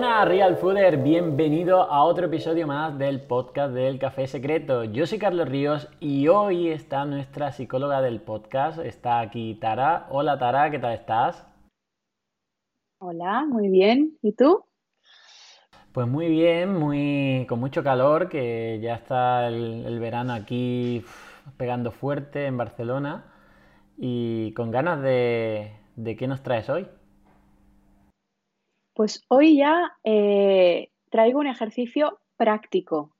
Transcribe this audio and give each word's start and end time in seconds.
buenas, 0.00 0.28
Real 0.28 0.56
Fooder. 0.56 0.98
Bienvenido 0.98 1.82
a 1.82 2.04
otro 2.04 2.26
episodio 2.26 2.68
más 2.68 2.96
del 2.96 3.20
podcast 3.20 3.74
del 3.74 3.98
Café 3.98 4.28
Secreto. 4.28 4.84
Yo 4.84 5.08
soy 5.08 5.18
Carlos 5.18 5.48
Ríos 5.48 5.88
y 5.98 6.28
hoy 6.28 6.68
está 6.68 7.04
nuestra 7.04 7.50
psicóloga 7.50 8.00
del 8.00 8.20
podcast. 8.20 8.78
Está 8.78 9.18
aquí 9.18 9.56
Tara. 9.56 10.06
Hola 10.10 10.38
Tara, 10.38 10.70
¿qué 10.70 10.78
tal 10.78 10.92
estás? 10.92 11.44
Hola, 13.00 13.44
muy 13.44 13.70
bien. 13.70 14.16
¿Y 14.22 14.34
tú? 14.34 14.64
Pues 15.90 16.06
muy 16.06 16.28
bien, 16.28 16.76
muy 16.76 17.44
con 17.48 17.58
mucho 17.58 17.82
calor, 17.82 18.28
que 18.28 18.78
ya 18.80 18.94
está 18.94 19.48
el, 19.48 19.98
verano 19.98 20.32
aquí 20.32 21.04
pegando 21.56 21.90
fuerte 21.90 22.46
en 22.46 22.56
Barcelona 22.56 23.24
y 23.96 24.52
con 24.52 24.70
ganas 24.70 25.02
de, 25.02 25.72
de 25.96 26.16
qué 26.16 26.28
nos 26.28 26.44
traes 26.44 26.68
hoy. 26.68 26.86
Pues 28.98 29.24
hoy 29.28 29.58
ya 29.58 29.92
eh, 30.02 30.90
traigo 31.08 31.38
un 31.38 31.46
ejercicio 31.46 32.18
práctico, 32.36 33.14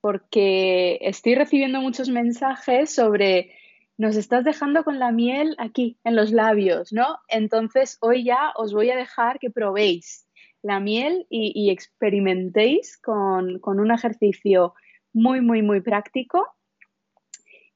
porque 0.00 1.00
estoy 1.02 1.34
recibiendo 1.34 1.80
muchos 1.80 2.08
mensajes 2.08 2.94
sobre 2.94 3.50
nos 3.96 4.14
estás 4.14 4.44
dejando 4.44 4.84
con 4.84 5.00
la 5.00 5.10
miel 5.10 5.56
aquí 5.58 5.98
en 6.04 6.14
los 6.14 6.30
labios, 6.30 6.92
¿no? 6.92 7.18
Entonces 7.26 7.98
hoy 8.00 8.22
ya 8.22 8.52
os 8.54 8.72
voy 8.72 8.90
a 8.90 8.96
dejar 8.96 9.40
que 9.40 9.50
probéis 9.50 10.28
la 10.62 10.78
miel 10.78 11.26
y, 11.28 11.68
experimentéis 11.70 12.96
con, 12.96 13.60
un 13.64 13.90
ejercicio 13.90 14.74
muy, 15.12 15.40
muy, 15.40 15.62
muy 15.62 15.80
práctico. 15.80 16.46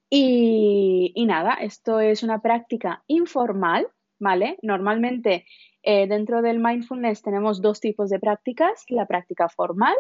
Y, 0.09 1.11
y, 1.17 1.27
nada, 1.27 1.55
esto 1.55 1.99
es 1.99 2.23
una 2.23 2.41
práctica 2.41 3.03
informal, 3.09 3.89
¿vale? 4.21 4.59
Normalmente 4.63 5.45
eh, 5.83 6.07
dentro 6.07 6.43
del 6.43 6.59
mindfulness 6.59 7.23
tenemos 7.23 7.61
dos 7.61 7.81
tipos 7.81 8.11
de 8.11 8.19
prácticas, 8.19 8.85
la 8.89 9.07
práctica 9.07 9.49
formal, 9.49 9.95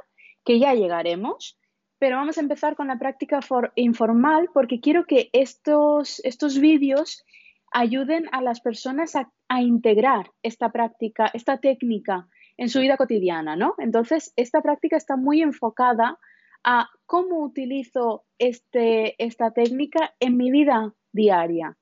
que 0.44 0.58
ya 0.58 0.75
llegaremos, 0.75 1.58
pero 1.98 2.16
vamos 2.16 2.36
a 2.36 2.41
empezar 2.41 2.75
con 2.75 2.88
la 2.88 2.98
práctica 2.98 3.41
informal 3.77 4.50
porque 4.53 4.80
quiero 4.80 5.05
que 5.06 5.30
estos, 5.33 6.20
estos 6.25 6.58
vídeos 6.58 7.25
ayuden 7.72 8.28
a 8.33 8.42
las 8.42 8.60
personas 8.60 9.14
a, 9.16 9.30
integrar 9.60 10.30
esta 10.42 10.72
práctica, 10.72 11.30
esta 11.34 11.58
técnica 11.58 12.27
en 12.56 12.70
su 12.70 12.80
vida 12.80 12.97
cotidiana, 12.97 13.55
¿no? 13.55 13.75
Entonces, 13.78 14.33
esta 14.36 14.62
práctica 14.62 14.97
está 14.97 15.16
muy 15.16 15.42
enfocada 15.42 16.19
a 16.64 16.88
cómo 17.05 17.44
utilizo 17.44 18.25
este, 18.38 19.22
esta 19.22 19.50
técnica 19.50 20.14
en 20.20 20.38
mi 20.38 20.50
vida 20.50 20.94
diaria. 21.12 21.77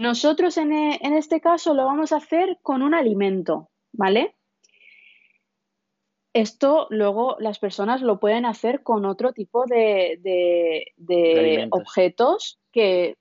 Nosotros 0.00 0.56
en, 0.58 0.72
e, 0.72 0.98
en 1.02 1.14
este 1.14 1.40
caso 1.40 1.74
lo 1.74 1.84
vamos 1.84 2.12
a 2.12 2.16
hacer 2.16 2.58
con 2.62 2.82
un 2.82 2.94
alimento, 2.94 3.70
¿vale? 3.92 4.36
Esto 6.32 6.86
luego 6.90 7.36
las 7.40 7.58
personas 7.58 8.02
lo 8.02 8.20
pueden 8.20 8.44
hacer 8.44 8.82
con 8.82 9.04
otro 9.06 9.32
tipo 9.32 9.64
de, 9.66 10.20
de, 10.96 11.68
objetos 11.70 12.60
que, 12.70 13.16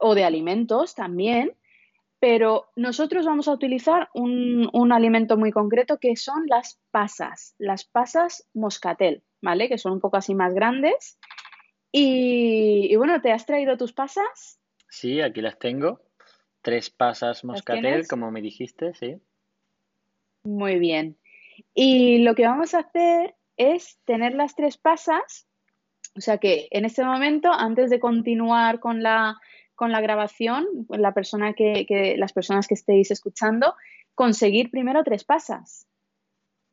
o 0.00 0.14
de 0.14 0.24
alimentos 0.24 0.94
también, 0.94 1.56
pero 2.18 2.66
nosotros 2.74 3.26
vamos 3.26 3.46
a 3.46 3.52
utilizar 3.52 4.08
un, 4.14 4.68
un, 4.72 4.90
alimento 4.90 5.36
muy 5.36 5.52
concreto 5.52 5.98
que 5.98 6.16
son 6.16 6.46
las 6.48 6.80
pasas, 6.90 7.54
las 7.58 7.84
pasas 7.84 8.48
moscatel, 8.54 9.22
¿vale? 9.42 9.68
Que 9.68 9.78
son 9.78 9.92
un 9.92 10.00
poco 10.00 10.16
así 10.16 10.34
más 10.34 10.52
grandes. 10.54 11.18
Y, 11.92 12.88
y 12.90 12.96
bueno, 12.96 13.20
¿te 13.20 13.32
has 13.32 13.46
traído 13.46 13.76
tus 13.76 13.92
pasas? 13.92 14.58
Sí, 14.88 15.20
aquí 15.20 15.40
las 15.40 15.58
tengo. 15.58 16.00
Tres 16.66 16.90
pasas 16.90 17.44
moscatel, 17.44 18.08
como 18.08 18.32
me 18.32 18.42
dijiste, 18.42 18.92
sí. 18.94 19.20
Muy 20.42 20.80
bien. 20.80 21.16
Y 21.74 22.18
lo 22.24 22.34
que 22.34 22.44
vamos 22.44 22.74
a 22.74 22.80
hacer 22.80 23.36
es 23.56 24.00
tener 24.04 24.34
las 24.34 24.56
tres 24.56 24.76
pasas, 24.76 25.46
o 26.16 26.20
sea 26.20 26.38
que 26.38 26.66
en 26.72 26.84
este 26.84 27.04
momento, 27.04 27.52
antes 27.52 27.88
de 27.88 28.00
continuar 28.00 28.80
con 28.80 29.00
la, 29.00 29.38
con 29.76 29.92
la 29.92 30.00
grabación, 30.00 30.66
la 30.88 31.14
persona 31.14 31.52
que, 31.52 32.16
las 32.18 32.32
personas 32.32 32.66
que 32.66 32.74
estéis 32.74 33.12
escuchando, 33.12 33.76
conseguir 34.16 34.72
primero 34.72 35.04
tres 35.04 35.22
pasas 35.22 35.86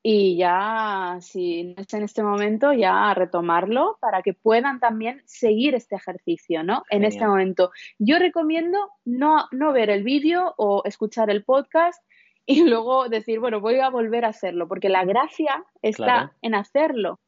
y 0.06 0.36
ya, 0.36 1.18
si 1.22 1.64
no 1.64 1.76
es 1.78 1.94
en 1.94 2.04
este 2.04 2.24
momento, 2.24 2.74
ya 2.74 3.14
retomarlo 3.14 3.98
para 4.02 4.22
que 4.22 4.34
puedan 4.34 4.82
también 4.82 5.22
seguir 5.26 5.76
este 5.76 5.96
ejercicio, 5.96 6.62
¿no? 6.62 6.84
En 6.90 7.06
este 7.06 7.26
momento. 7.26 7.72
Yo 8.00 8.20
recomiendo 8.20 8.78
no, 9.06 9.48
no 9.52 9.72
ver 9.72 9.90
el 9.90 10.04
vídeo 10.04 10.54
o 10.58 10.82
escuchar 10.84 11.30
el 11.30 11.46
podcast 11.46 12.04
y 12.46 12.66
luego 12.66 13.08
decir, 13.08 13.40
bueno, 13.40 13.62
voy 13.62 13.80
a 13.80 13.90
volver 13.90 14.26
a 14.26 14.30
hacerlo, 14.30 14.68
porque 14.68 14.90
la 14.90 15.06
gracia 15.06 15.64
está 15.82 16.36
en 16.42 16.56
hacerlo 16.56 17.22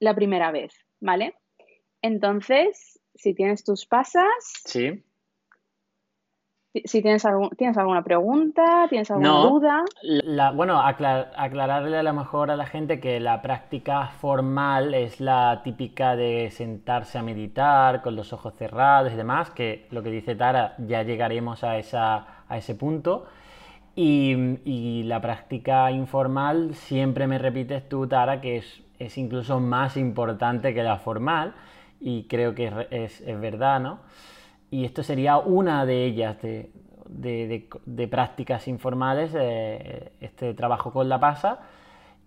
la 0.00 0.16
primera 0.16 0.50
vez, 0.50 0.74
¿vale? 1.00 1.36
Entonces, 2.02 3.00
si 3.14 3.34
tienes 3.34 3.62
tus 3.62 3.86
pasas, 3.86 4.26
sí. 4.64 5.04
Si 6.82 7.02
tienes, 7.02 7.24
algún, 7.24 7.50
¿tienes 7.50 7.78
alguna 7.78 8.02
pregunta, 8.02 8.86
tienes 8.88 9.08
alguna 9.08 9.30
duda. 9.30 9.84
bueno, 10.56 10.80
aclararle 10.80 11.98
a 11.98 12.02
lo 12.02 12.12
mejor 12.12 12.50
a 12.50 12.56
la 12.56 12.66
gente 12.66 12.98
que 12.98 13.20
la 13.20 13.42
práctica 13.42 14.08
formal 14.08 14.92
es 14.92 15.20
la 15.20 15.60
típica 15.62 16.16
de 16.16 16.50
sentarse 16.50 17.16
a 17.16 17.22
meditar 17.22 18.02
con 18.02 18.16
los 18.16 18.32
ojos 18.32 18.54
cerrados 18.58 19.12
y 19.12 19.14
demás, 19.14 19.50
que 19.50 19.86
lo 19.92 20.02
que 20.02 20.10
dice 20.10 20.34
Tara, 20.34 20.74
ya 20.78 21.04
llegaremos 21.04 21.62
a, 21.62 21.78
esa, 21.78 22.42
a 22.48 22.58
ese 22.58 22.74
punto. 22.74 23.26
Y, 23.94 25.04
la 25.04 25.20
práctica 25.20 25.92
informal, 25.92 26.74
siempre 26.74 27.28
me 27.28 27.38
repites 27.38 27.88
tú, 27.88 28.08
Tara, 28.08 28.40
que 28.40 28.56
es, 28.56 28.82
es 28.98 29.16
incluso 29.16 29.60
más 29.60 29.96
importante 29.96 30.74
que 30.74 30.82
la 30.82 30.96
formal, 30.96 31.54
y 32.00 32.24
creo 32.24 32.52
que 32.56 32.88
es, 32.90 33.20
es 33.20 33.40
verdad, 33.40 33.78
¿no? 33.78 34.00
Y 34.74 34.84
esto 34.84 35.04
sería 35.04 35.38
una 35.38 35.86
de 35.86 36.04
ellas 36.04 36.36
de, 36.42 38.08
prácticas 38.10 38.66
informales, 38.66 39.30
eh, 39.38 40.10
este 40.20 40.52
trabajo 40.52 40.92
con 40.92 41.08
la 41.08 41.20
pasa. 41.20 41.60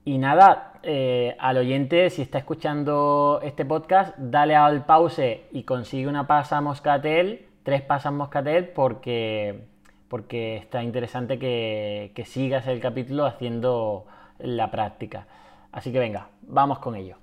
Y 0.05 0.17
nada, 0.17 0.79
eh, 0.81 1.35
al 1.39 1.57
oyente, 1.57 2.09
si 2.09 2.21
está 2.21 2.37
escuchando 2.37 3.41
este 3.43 3.65
podcast, 3.65 4.17
dale 4.17 4.55
al 4.55 4.85
pause 4.85 5.41
y 5.51 5.63
consigue 5.63 6.07
una 6.07 6.25
pasa 6.25 6.61
moscatel, 6.61 7.47
tres 7.63 7.81
pasas 7.81 8.13
moscatel, 8.13 8.69
porque, 8.69 9.65
porque 10.07 10.55
está 10.55 10.81
interesante 10.81 11.37
que, 11.37 12.13
que 12.15 12.23
sigas 12.23 12.65
el 12.67 12.79
capítulo 12.79 13.25
haciendo 13.25 14.05
la 14.39 14.71
práctica. 14.71 15.27
Así 15.73 15.91
que 15.91 15.99
venga, 15.99 16.29
vamos 16.43 16.79
con 16.79 16.95
ello. 16.95 17.17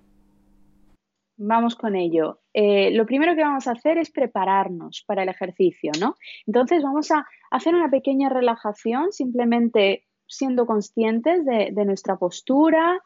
Vamos 1.37 1.75
con 1.75 1.97
ello. 1.97 2.41
Eh, 2.53 2.93
lo 2.93 3.06
primero 3.06 3.34
que 3.34 3.43
vamos 3.43 3.67
a 3.67 3.72
hacer 3.72 3.99
es 3.99 4.11
prepararnos 4.11 5.03
para 5.06 5.25
el 5.25 5.28
ejercicio, 5.28 5.91
¿no? 6.00 6.15
Entonces 6.47 6.83
vamos 6.83 7.11
a 7.11 7.27
hacer 7.50 7.75
una 7.75 7.91
pequeña 7.91 8.28
relajación, 8.28 9.11
simplemente 9.12 10.06
siendo 10.27 10.65
conscientes 10.65 11.44
de, 11.44 11.84
nuestra 11.84 12.17
postura, 12.17 13.00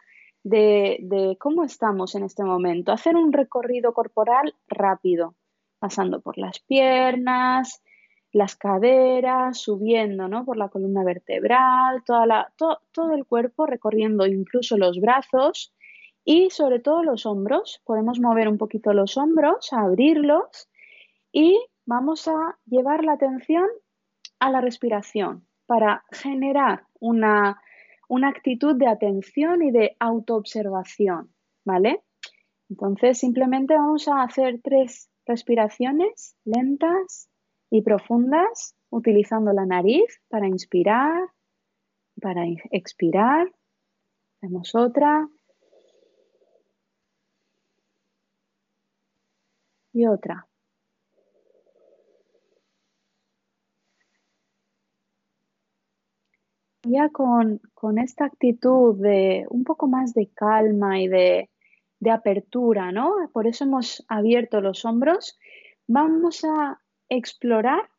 de, 0.44 1.36
cómo 1.40 1.64
estamos 1.64 2.14
en 2.14 2.24
este 2.24 2.44
momento. 2.44 2.92
Hacer 2.92 3.16
un 3.16 3.32
recorrido 3.32 3.92
corporal 3.94 4.54
rápido, 4.66 5.34
pasando 5.78 6.20
por 6.20 6.36
las 6.36 6.60
piernas, 6.60 7.82
las 8.32 8.56
caderas, 8.56 9.58
subiendo 9.58 10.28
¿no? 10.28 10.44
por 10.44 10.58
la 10.58 10.68
columna 10.68 11.02
vertebral, 11.02 12.02
toda 12.04 12.26
la, 12.26 12.52
todo 12.56 13.14
el 13.14 13.24
cuerpo, 13.24 13.64
recorriendo 13.64 14.26
incluso 14.26 14.76
los 14.76 15.00
brazos 15.00 15.72
y 16.28 16.50
sobre 16.50 16.78
todo 16.78 17.02
los 17.02 17.24
hombros. 17.24 17.80
Podemos 17.86 18.20
mover 18.20 18.48
un 18.48 18.58
poquito 18.58 18.92
los 18.92 19.16
hombros, 19.16 19.72
abrirlos 19.72 20.68
y 21.32 21.58
vamos 21.86 22.28
a 22.28 22.58
llevar 22.66 23.02
la 23.02 23.14
atención 23.14 23.66
a 24.38 24.50
la 24.50 24.60
respiración 24.60 25.46
para 25.64 26.04
generar 26.12 26.84
una, 27.00 27.62
una 28.08 28.28
actitud 28.28 28.76
de 28.76 28.88
atención 28.88 29.62
y 29.62 29.70
de 29.70 29.96
autoobservación, 30.00 31.32
¿vale? 31.64 32.02
Entonces 32.68 33.16
simplemente 33.16 33.72
vamos 33.72 34.06
a 34.06 34.22
hacer 34.22 34.60
tres 34.62 35.08
respiraciones 35.24 36.36
lentas 36.44 37.30
y 37.70 37.80
profundas 37.80 38.76
utilizando 38.90 39.54
la 39.54 39.64
nariz 39.64 40.20
para 40.28 40.46
inspirar, 40.46 41.30
para 42.20 42.44
expirar. 42.70 43.50
Hacemos 44.42 44.74
otra. 44.74 45.26
Y 49.98 50.06
otra. 50.06 50.46
Ya 56.84 57.08
con, 57.10 57.60
esta 57.98 58.24
actitud 58.24 58.96
de 59.00 59.46
un 59.50 59.64
poco 59.64 59.88
más 59.88 60.14
de 60.14 60.30
calma 60.32 61.00
y 61.00 61.08
de, 61.08 61.50
de 61.98 62.10
apertura, 62.10 62.92
¿no? 62.92 63.14
Por 63.32 63.46
eso 63.46 63.64
hemos 63.64 64.04
abierto 64.08 64.60
los 64.60 64.84
hombros. 64.84 65.38
Vamos 65.88 66.44
a 66.44 66.80
explorar 67.08 67.90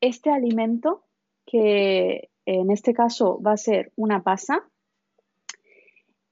este 0.00 0.30
alimento 0.30 1.06
que 1.46 2.30
en 2.44 2.70
este 2.70 2.92
caso 2.92 3.40
va 3.40 3.52
a 3.52 3.56
ser 3.56 3.92
una 3.96 4.22
pasa 4.22 4.68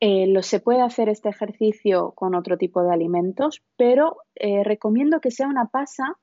Eh, 0.05 0.27
se 0.43 0.59
puede 0.59 0.81
hacer 0.81 1.09
este 1.09 1.29
ejercicio 1.29 2.11
con 2.17 2.35
otro 2.35 2.59
tipo 2.59 2.83
de 2.83 2.93
alimentos, 2.93 3.63
pero 3.77 4.17
eh, 4.35 4.65
recomiendo 4.65 5.21
que 5.21 5.31
sea 5.31 5.47
una 5.47 5.67
pasa 5.67 6.19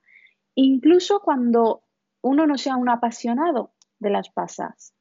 incluso 0.54 1.22
cuando 1.22 1.84
uno 2.20 2.46
no 2.46 2.58
sea 2.58 2.76
un 2.76 2.90
apasionado 2.90 3.72
de 4.00 4.10
las 4.10 4.32
pasas, 4.32 4.94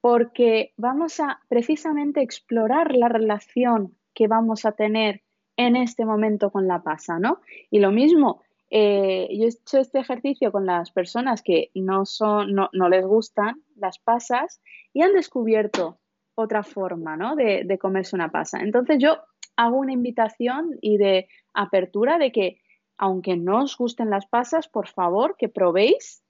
porque 0.00 0.72
vamos 0.78 1.20
a 1.20 1.40
precisamente 1.50 2.22
explorar 2.22 2.96
la 2.96 3.10
relación 3.10 3.94
que 4.14 4.26
vamos 4.26 4.64
a 4.64 4.72
tener 4.72 5.22
en 5.58 5.76
este 5.76 6.06
momento 6.06 6.50
con 6.50 6.66
la 6.66 6.82
pasa, 6.82 7.18
¿no? 7.18 7.42
Y 7.70 7.80
lo 7.80 7.90
mismo, 7.90 8.40
eh, 8.70 9.28
yo 9.32 9.44
he 9.44 9.48
hecho 9.48 9.80
este 9.80 9.98
ejercicio 9.98 10.50
con 10.50 10.64
las 10.64 10.92
personas 10.92 11.42
que 11.42 11.70
no, 11.74 12.06
son, 12.06 12.54
no, 12.54 12.70
no 12.72 12.88
les 12.88 13.04
gustan 13.04 13.62
las 13.76 13.98
pasas 13.98 14.62
y 14.94 15.02
han 15.02 15.12
descubierto 15.12 15.98
otra 16.34 16.62
forma, 16.62 17.16
¿no? 17.16 17.36
De, 17.36 17.62
de, 17.64 17.78
comerse 17.78 18.16
una 18.16 18.30
pasa. 18.30 18.60
Entonces 18.60 18.98
yo 18.98 19.18
hago 19.56 19.76
una 19.76 19.92
invitación 19.92 20.78
y 20.80 20.98
de 20.98 21.28
apertura 21.52 22.18
de 22.18 22.32
que, 22.32 22.60
aunque 22.98 23.36
no 23.36 23.62
os 23.62 23.76
gusten 23.76 24.10
las 24.10 24.26
pasas, 24.26 24.68
por 24.68 24.88
favor, 24.88 25.36
que 25.36 25.48
probéis 25.48 26.22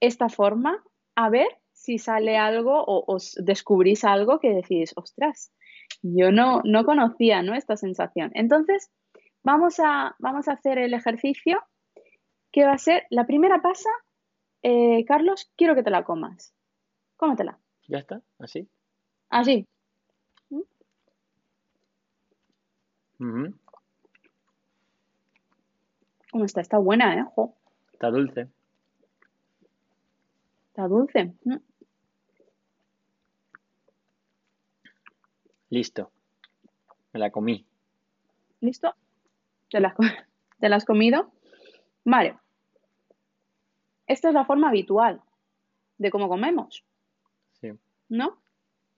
esta 0.00 0.28
forma 0.28 0.82
a 1.14 1.30
ver 1.30 1.48
si 1.72 1.98
sale 1.98 2.36
algo 2.36 2.82
o 2.84 3.04
os 3.06 3.34
descubrís 3.42 4.04
algo 4.04 4.40
que 4.40 4.50
decís, 4.50 4.92
ostras, 4.96 5.52
yo 6.02 6.32
no, 6.32 6.60
no 6.64 6.84
conocía 6.84 7.42
¿no? 7.42 7.54
esta 7.54 7.76
sensación. 7.76 8.30
Entonces, 8.34 8.90
vamos 9.42 9.78
a, 9.80 10.16
vamos 10.18 10.48
a 10.48 10.52
hacer 10.52 10.78
el 10.78 10.94
ejercicio 10.94 11.62
que 12.52 12.64
va 12.64 12.72
a 12.72 12.78
ser 12.78 13.04
la 13.10 13.26
primera 13.26 13.60
pasa. 13.60 13.90
Eh, 14.62 15.04
Carlos, 15.06 15.52
quiero 15.56 15.74
que 15.74 15.82
te 15.82 15.90
la 15.90 16.04
comas. 16.04 16.54
Cómetela. 17.16 17.58
Ya 17.88 17.98
está, 17.98 18.22
así. 18.38 18.68
Así. 19.28 19.66
¿Cómo 26.30 26.44
está? 26.44 26.60
Está 26.60 26.78
buena, 26.78 27.14
¿eh? 27.14 27.24
Está 27.92 28.10
dulce. 28.10 28.48
Está 30.68 30.86
dulce. 30.86 31.32
Mm. 31.44 31.56
Listo. 35.70 36.10
Me 37.12 37.20
la 37.20 37.30
comí. 37.30 37.66
¿Listo? 38.60 38.94
¿Te 39.70 39.80
la, 39.80 39.94
¿Te 40.60 40.68
la 40.68 40.76
has 40.76 40.84
comido? 40.84 41.32
Vale. 42.04 42.38
Esta 44.06 44.28
es 44.28 44.34
la 44.34 44.44
forma 44.44 44.68
habitual 44.68 45.22
de 45.98 46.10
cómo 46.10 46.28
comemos. 46.28 46.84
Sí. 47.60 47.72
¿No? 48.08 48.38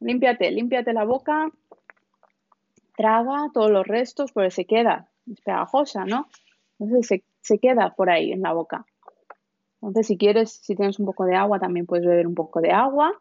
Límpiate, 0.01 0.51
límpiate 0.51 0.93
la 0.93 1.05
boca, 1.05 1.51
traga 2.97 3.51
todos 3.53 3.71
los 3.71 3.87
restos, 3.87 4.33
porque 4.33 4.51
se 4.51 4.65
queda, 4.65 5.09
es 5.31 5.41
pegajosa, 5.41 6.05
¿no? 6.05 6.29
Entonces 6.79 7.07
se, 7.07 7.25
se 7.41 7.59
queda 7.59 7.95
por 7.95 8.11
ahí 8.11 8.33
en 8.33 8.43
la 8.43 8.53
boca. 8.53 8.87
Entonces, 9.81 10.07
si 10.07 10.19
quieres, 10.19 10.53
si 10.53 10.75
tienes 10.75 10.99
un 10.99 11.07
poco 11.07 11.25
de 11.25 11.37
agua, 11.37 11.59
también 11.59 11.87
puedes 11.87 12.07
beber 12.07 12.27
un 12.27 12.35
poco 12.35 12.61
de 12.61 12.73
agua. 12.73 13.13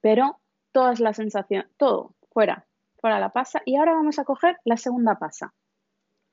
Pero 0.00 0.38
todas 0.72 1.00
las 1.00 1.16
sensaciones, 1.16 1.68
todo, 1.76 2.14
fuera, 2.32 2.66
fuera 2.98 3.18
la 3.18 3.30
pasa. 3.30 3.62
Y 3.64 3.76
ahora 3.76 3.92
vamos 3.92 4.18
a 4.18 4.24
coger 4.24 4.58
la 4.64 4.76
segunda 4.76 5.18
pasa. 5.18 5.52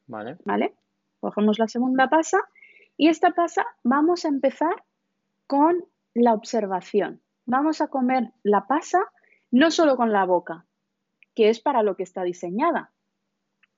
Vale. 0.07 0.37
¿Vale? 0.45 0.75
Cogemos 1.19 1.59
la 1.59 1.67
segunda 1.67 2.09
pasa 2.09 2.39
y 2.97 3.07
esta 3.07 3.31
pasa 3.31 3.65
vamos 3.83 4.25
a 4.25 4.27
empezar 4.27 4.83
con 5.47 5.85
la 6.13 6.33
observación. 6.33 7.21
Vamos 7.45 7.81
a 7.81 7.87
comer 7.87 8.31
la 8.43 8.67
pasa 8.67 8.99
no 9.51 9.69
solo 9.71 9.97
con 9.97 10.11
la 10.11 10.25
boca, 10.25 10.65
que 11.35 11.49
es 11.49 11.59
para 11.59 11.83
lo 11.83 11.95
que 11.95 12.03
está 12.03 12.23
diseñada, 12.23 12.91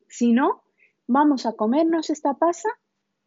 sino 0.07 0.63
vamos 1.07 1.45
a 1.45 1.53
comernos 1.53 2.09
esta 2.09 2.35
pasa 2.35 2.69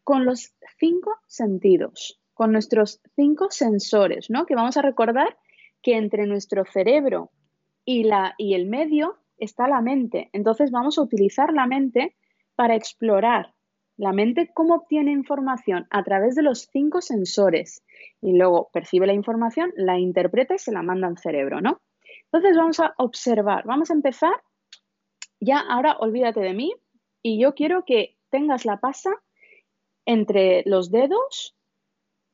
con 0.03 0.25
los 0.25 0.55
cinco 0.79 1.17
sentidos, 1.27 2.19
con 2.33 2.51
nuestros 2.51 3.01
cinco 3.15 3.51
sensores, 3.51 4.29
¿no? 4.29 4.45
Que 4.45 4.55
vamos 4.55 4.77
a 4.77 4.81
recordar 4.81 5.37
que 5.81 5.97
entre 5.97 6.25
nuestro 6.25 6.65
cerebro 6.65 7.31
y, 7.85 8.03
la, 8.03 8.33
y 8.37 8.53
el 8.53 8.65
medio 8.65 9.17
está 9.37 9.67
la 9.67 9.81
mente. 9.81 10.29
Entonces 10.33 10.71
vamos 10.71 10.97
a 10.97 11.01
utilizar 11.01 11.53
la 11.53 11.67
mente 11.67 12.15
para 12.55 12.75
explorar 12.75 13.53
la 13.99 14.13
mente 14.13 14.49
cómo 14.53 14.75
obtiene 14.75 15.11
información 15.11 15.85
a 15.89 16.03
través 16.03 16.33
de 16.33 16.41
los 16.41 16.69
cinco 16.71 17.01
sensores. 17.01 17.83
Y 18.21 18.37
luego 18.37 18.69
percibe 18.71 19.05
la 19.05 19.13
información, 19.13 19.73
la 19.75 19.99
interpreta 19.99 20.55
y 20.55 20.57
se 20.57 20.71
la 20.71 20.81
manda 20.81 21.07
al 21.07 21.17
cerebro, 21.17 21.59
¿no? 21.59 21.81
Entonces 22.31 22.55
vamos 22.55 22.79
a 22.79 22.93
observar, 22.97 23.65
vamos 23.65 23.91
a 23.91 23.93
empezar, 23.93 24.31
ya 25.41 25.59
ahora 25.59 25.97
olvídate 25.99 26.39
de 26.39 26.53
mí. 26.53 26.73
Y 27.21 27.41
yo 27.41 27.53
quiero 27.55 27.83
que 27.83 28.15
tengas 28.29 28.63
la 28.63 28.79
pasa 28.79 29.11
entre 30.05 30.63
los 30.65 30.91
dedos 30.91 31.57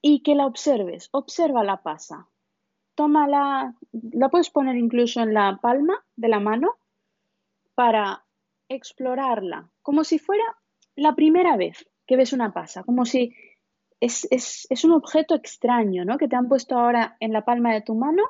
y 0.04 0.22
que 0.22 0.36
la 0.36 0.46
observes, 0.46 1.10
observa 1.14 1.64
la 1.64 1.82
pasa. 1.82 2.28
Tómala, 2.94 3.74
la 3.92 4.30
puedes 4.30 4.52
poner 4.52 4.76
incluso 4.76 5.20
en 5.20 5.34
la 5.34 5.58
palma 5.60 6.06
de 6.16 6.28
la 6.28 6.40
mano 6.40 6.76
para 7.74 8.24
explorarla, 8.70 9.72
como 9.82 10.04
si 10.04 10.20
fuera 10.20 10.44
la 10.96 11.16
primera 11.16 11.58
vez 11.58 11.88
que 12.08 12.18
ves 12.18 12.34
una 12.34 12.54
pasa, 12.54 12.84
como 12.84 13.06
si 13.06 13.36
es, 14.00 14.28
es, 14.32 14.84
un 14.84 14.92
objeto 14.92 15.36
extraño, 15.36 16.06
¿no? 16.06 16.18
Que 16.18 16.28
te 16.28 16.36
han 16.36 16.48
puesto 16.48 16.78
ahora 16.78 17.18
en 17.20 17.34
la 17.34 17.46
palma 17.46 17.74
de 17.74 17.82
tu 17.82 17.96
mano, 17.96 18.24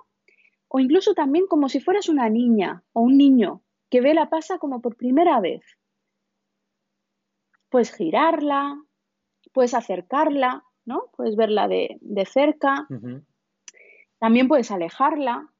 o 0.67 0.79
incluso 0.79 1.13
también 1.13 1.47
como 1.47 1.69
si 1.69 1.79
fueras 1.79 2.09
una 2.09 2.29
niña 2.29 2.83
o 2.94 3.01
un 3.01 3.17
niño 3.17 3.62
que 3.89 4.01
ve 4.01 4.13
la 4.13 4.29
pasa 4.29 4.57
como 4.57 4.81
por 4.81 4.95
primera 4.95 5.39
vez. 5.39 5.63
Puedes 7.69 7.94
girarla, 7.94 8.81
puedes 9.53 9.73
acercarla, 9.73 10.63
¿no? 10.85 11.09
Puedes 11.15 11.35
verla 11.35 11.68
de, 11.68 12.00
cerca, 12.25 12.88
también 14.19 14.47
puedes 14.47 14.71
alejarla 14.71 15.51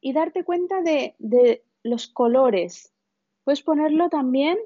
y 0.00 0.12
darte 0.12 0.44
cuenta 0.44 0.82
de, 0.82 1.14
de 1.18 1.64
los 1.82 2.08
colores. 2.08 2.92
Puedes 3.44 3.62
ponerlo 3.62 4.08
también 4.08 4.58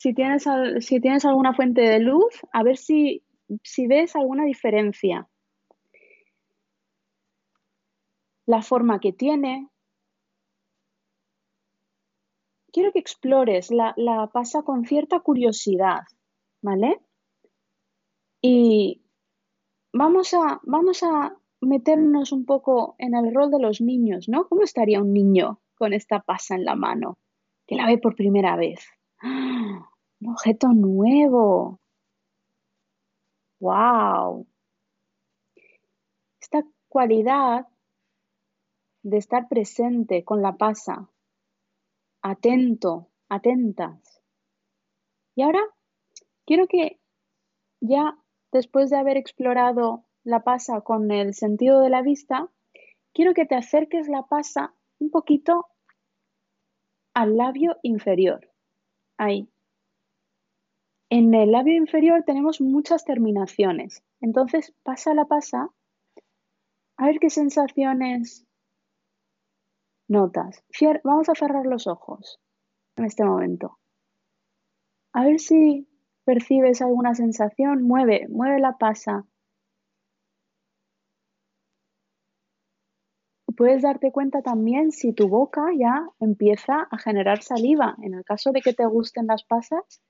si 0.00 0.14
tienes, 0.14 0.48
si 0.80 0.98
tienes 0.98 1.26
alguna 1.26 1.52
fuente 1.52 1.82
de 1.82 2.00
luz, 2.00 2.40
a 2.52 2.62
ver 2.62 2.78
si, 2.78 3.22
si 3.62 3.86
ves 3.86 4.16
alguna 4.16 4.46
diferencia. 4.46 5.28
La 8.46 8.62
forma 8.62 8.98
que 8.98 9.12
tiene. 9.12 9.68
Quiero 12.72 12.92
que 12.92 12.98
explores 12.98 13.70
la, 13.70 13.92
la 13.98 14.28
pasa 14.28 14.62
con 14.62 14.86
cierta 14.86 15.20
curiosidad, 15.20 16.00
¿vale? 16.62 17.02
Y 18.40 19.02
vamos 19.92 20.32
a, 20.32 20.60
vamos 20.62 21.02
a 21.02 21.36
meternos 21.60 22.32
un 22.32 22.46
poco 22.46 22.94
en 22.96 23.14
el 23.14 23.34
rol 23.34 23.50
de 23.50 23.60
los 23.60 23.82
niños, 23.82 24.30
¿no? 24.30 24.48
¿Cómo 24.48 24.62
estaría 24.62 25.02
un 25.02 25.12
niño 25.12 25.60
con 25.74 25.92
esta 25.92 26.20
pasa 26.20 26.54
en 26.54 26.64
la 26.64 26.74
mano, 26.74 27.18
que 27.66 27.74
la 27.74 27.84
ve 27.84 27.98
por 27.98 28.16
primera 28.16 28.56
vez? 28.56 28.80
¡Ah! 29.20 29.89
Un 30.20 30.32
objeto 30.32 30.68
nuevo. 30.68 31.80
¡Wow! 33.60 34.46
Esta 36.40 36.62
cualidad 36.88 37.66
de 39.02 39.16
estar 39.16 39.48
presente 39.48 40.24
con 40.24 40.42
la 40.42 40.56
pasa, 40.56 41.08
atento, 42.22 43.08
atentas. 43.28 44.22
Y 45.34 45.42
ahora 45.42 45.62
quiero 46.44 46.66
que 46.66 47.00
ya 47.80 48.18
después 48.52 48.90
de 48.90 48.98
haber 48.98 49.16
explorado 49.16 50.04
la 50.22 50.42
pasa 50.42 50.82
con 50.82 51.10
el 51.10 51.34
sentido 51.34 51.80
de 51.80 51.88
la 51.88 52.02
vista, 52.02 52.50
quiero 53.14 53.32
que 53.32 53.46
te 53.46 53.54
acerques 53.54 54.08
la 54.08 54.24
pasa 54.24 54.74
un 54.98 55.10
poquito 55.10 55.66
al 57.14 57.36
labio 57.36 57.76
inferior. 57.82 58.50
Ahí, 59.16 59.48
en 61.10 61.34
el 61.34 61.50
labio 61.50 61.74
inferior 61.74 62.22
tenemos 62.24 62.60
muchas 62.60 63.04
terminaciones. 63.04 64.04
Entonces, 64.20 64.72
pasa 64.84 65.12
la 65.12 65.24
pasa. 65.24 65.70
A 66.96 67.06
ver 67.06 67.18
qué 67.18 67.30
sensaciones 67.30 68.46
notas. 70.06 70.64
Vamos 71.02 71.28
a 71.28 71.34
cerrar 71.34 71.66
los 71.66 71.88
ojos 71.88 72.38
en 72.96 73.04
este 73.06 73.24
momento. 73.24 73.78
A 75.12 75.24
ver 75.24 75.40
si 75.40 75.88
percibes 76.24 76.80
alguna 76.80 77.14
sensación. 77.16 77.82
Mueve, 77.82 78.28
mueve 78.28 78.60
la 78.60 78.78
pasa. 78.78 79.26
Puedes 83.56 83.82
darte 83.82 84.12
cuenta 84.12 84.42
también 84.42 84.92
si 84.92 85.12
tu 85.12 85.28
boca 85.28 85.66
ya 85.76 86.08
empieza 86.20 86.86
a 86.88 86.98
generar 86.98 87.42
saliva. 87.42 87.96
En 88.00 88.14
el 88.14 88.24
caso 88.24 88.52
de 88.52 88.60
que 88.60 88.72
te 88.72 88.86
gusten 88.86 89.26
las 89.26 89.42
pasas, 89.44 90.00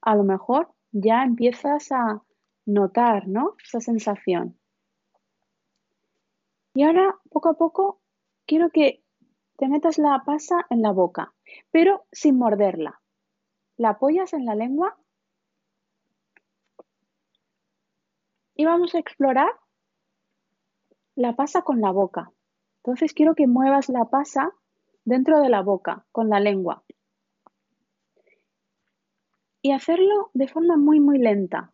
a 0.00 0.14
lo 0.14 0.24
mejor 0.24 0.72
ya 0.92 1.22
empiezas 1.22 1.92
a 1.92 2.22
notar, 2.66 3.28
¿no? 3.28 3.54
Esa 3.64 3.80
sensación. 3.80 4.58
Y 6.74 6.84
ahora, 6.84 7.18
poco 7.30 7.48
a 7.48 7.54
poco, 7.54 8.00
quiero 8.46 8.70
que 8.70 9.02
te 9.56 9.68
metas 9.68 9.98
la 9.98 10.22
pasa 10.24 10.66
en 10.70 10.82
la 10.82 10.92
boca, 10.92 11.34
pero 11.70 12.06
sin 12.12 12.38
morderla. 12.38 13.00
La 13.76 13.90
apoyas 13.90 14.32
en 14.32 14.44
la 14.44 14.54
lengua 14.54 14.96
y 18.54 18.64
vamos 18.64 18.94
a 18.94 18.98
explorar 18.98 19.50
la 21.14 21.34
pasa 21.34 21.62
con 21.62 21.80
la 21.80 21.90
boca. 21.90 22.32
Entonces 22.84 23.12
quiero 23.12 23.34
que 23.34 23.46
muevas 23.46 23.88
la 23.88 24.04
pasa 24.04 24.52
dentro 25.04 25.40
de 25.40 25.48
la 25.48 25.62
boca, 25.62 26.06
con 26.12 26.28
la 26.28 26.38
lengua. 26.38 26.84
Y 29.62 29.72
hacerlo 29.72 30.30
de 30.34 30.48
forma 30.48 30.76
muy, 30.76 31.00
muy 31.00 31.18
lenta, 31.18 31.72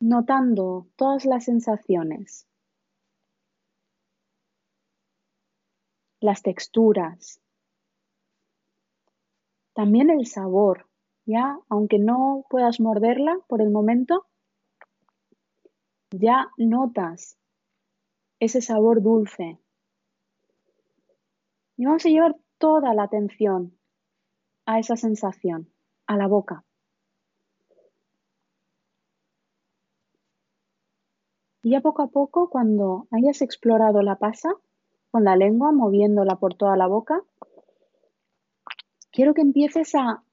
notando 0.00 0.88
todas 0.96 1.24
las 1.24 1.44
sensaciones, 1.44 2.46
las 6.20 6.42
texturas, 6.42 7.40
también 9.74 10.10
el 10.10 10.26
sabor, 10.26 10.88
ya, 11.24 11.58
aunque 11.68 11.98
no 11.98 12.44
puedas 12.50 12.78
morderla 12.78 13.38
por 13.46 13.62
el 13.62 13.70
momento, 13.70 14.26
ya 16.10 16.50
notas 16.58 17.38
ese 18.38 18.60
sabor 18.60 19.02
dulce. 19.02 19.58
Y 21.76 21.86
vamos 21.86 22.04
a 22.04 22.08
llevar 22.08 22.36
toda 22.58 22.92
la 22.92 23.04
atención 23.04 23.78
a 24.66 24.78
esa 24.78 24.96
sensación, 24.96 25.71
a 26.12 26.16
la 26.16 26.26
boca. 26.26 26.64
Y 31.62 31.70
ya 31.70 31.80
poco 31.80 32.02
a 32.02 32.08
poco, 32.08 32.50
cuando 32.50 33.06
hayas 33.10 33.40
explorado 33.40 34.02
la 34.02 34.16
pasa, 34.16 34.50
con 35.10 35.24
la 35.24 35.36
lengua 35.36 35.72
moviéndola 35.72 36.36
por 36.36 36.54
toda 36.54 36.76
la 36.76 36.88
boca, 36.88 37.22
quiero 39.12 39.34
que 39.34 39.42
empieces 39.42 39.94
a 39.94 40.24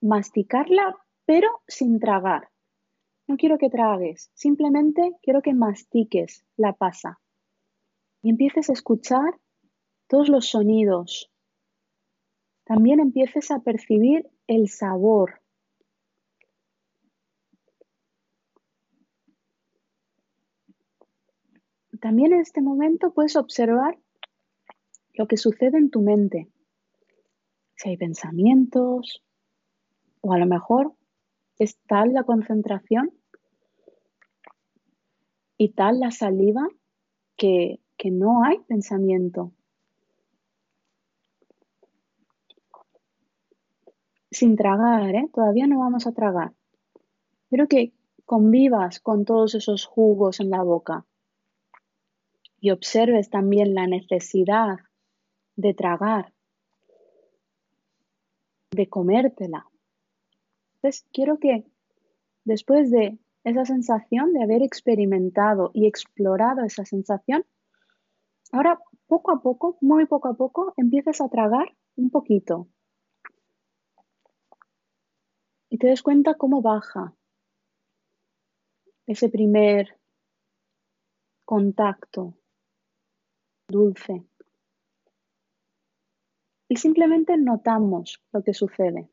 masticarla, 0.00 0.96
pero 1.24 1.48
sin 1.66 1.98
tragar. 1.98 2.50
No 3.26 3.36
quiero 3.36 3.58
que 3.58 3.70
tragues, 3.70 4.30
simplemente 4.34 5.16
quiero 5.22 5.42
que 5.42 5.54
mastiques 5.54 6.44
la 6.56 6.72
pasa 6.74 7.20
y 8.22 8.30
empieces 8.30 8.70
a 8.70 8.72
escuchar 8.72 9.40
todos 10.08 10.28
los 10.28 10.48
sonidos. 10.48 11.30
También 12.64 13.00
empieces 13.00 13.50
a 13.50 13.60
percibir 13.60 14.28
el 14.46 14.68
sabor. 14.68 15.40
También 22.00 22.32
en 22.32 22.40
este 22.40 22.60
momento 22.60 23.12
puedes 23.12 23.36
observar 23.36 23.98
lo 25.14 25.26
que 25.26 25.36
sucede 25.36 25.78
en 25.78 25.90
tu 25.90 26.02
mente. 26.02 26.48
Si 27.74 27.88
hay 27.88 27.96
pensamientos 27.96 29.24
o 30.20 30.32
a 30.32 30.38
lo 30.38 30.46
mejor 30.46 30.94
es 31.58 31.78
tal 31.86 32.12
la 32.12 32.24
concentración 32.24 33.10
y 35.56 35.72
tal 35.72 36.00
la 36.00 36.10
saliva 36.10 36.68
que 37.36 37.80
que 37.96 38.10
no 38.10 38.44
hay 38.44 38.58
pensamiento. 38.68 39.52
Sin 44.36 44.54
tragar, 44.54 45.14
¿eh? 45.14 45.30
todavía 45.32 45.66
no 45.66 45.78
vamos 45.78 46.06
a 46.06 46.12
tragar. 46.12 46.52
Quiero 47.48 47.68
que 47.68 47.94
convivas 48.26 49.00
con 49.00 49.24
todos 49.24 49.54
esos 49.54 49.86
jugos 49.86 50.40
en 50.40 50.50
la 50.50 50.62
boca 50.62 51.06
y 52.60 52.70
observes 52.70 53.30
también 53.30 53.72
la 53.72 53.86
necesidad 53.86 54.76
de 55.54 55.72
tragar, 55.72 56.34
de 58.72 58.86
comértela. 58.90 59.66
Entonces, 60.74 61.06
quiero 61.14 61.38
que 61.38 61.64
después 62.44 62.90
de 62.90 63.16
esa 63.42 63.64
sensación 63.64 64.34
de 64.34 64.42
haber 64.42 64.62
experimentado 64.62 65.70
y 65.72 65.86
explorado 65.86 66.62
esa 66.62 66.84
sensación, 66.84 67.46
Ahora, 68.52 68.78
poco 69.06 69.32
a 69.32 69.40
poco, 69.40 69.76
muy 69.80 70.04
poco 70.04 70.28
a 70.28 70.34
poco, 70.34 70.74
empiezas 70.76 71.22
a 71.22 71.28
tragar 71.30 71.74
un 71.96 72.10
poquito. 72.10 72.68
Y 75.76 75.78
te 75.78 75.88
das 75.88 76.02
cuenta 76.02 76.38
cómo 76.38 76.62
baja 76.62 77.14
ese 79.06 79.28
primer 79.28 80.00
contacto 81.44 82.32
dulce. 83.68 84.24
Y 86.70 86.76
simplemente 86.76 87.36
notamos 87.36 88.22
lo 88.32 88.42
que 88.42 88.54
sucede. 88.54 89.10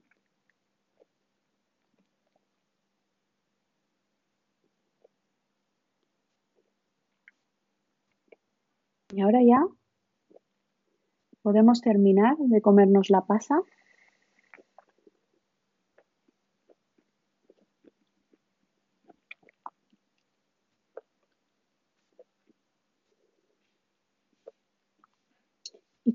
Y 9.11 9.19
ahora 9.19 9.39
ya 9.43 9.67
podemos 11.41 11.81
terminar 11.81 12.37
de 12.37 12.61
comernos 12.61 13.09
la 13.09 13.25
pasa. 13.25 13.61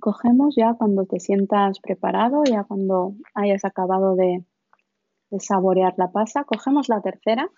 Cogemos 0.08 0.54
ya 0.56 0.72
cuando 0.72 1.04
te 1.04 1.20
sientas 1.20 1.80
preparado, 1.80 2.42
ya 2.44 2.64
cuando 2.64 3.12
hayas 3.34 3.66
acabado 3.66 4.16
de, 4.16 4.42
de 5.28 5.38
saborear 5.38 5.92
la 5.98 6.10
pasa, 6.12 6.44
cogemos 6.44 6.88
la 6.88 7.02
tercera. 7.02 7.50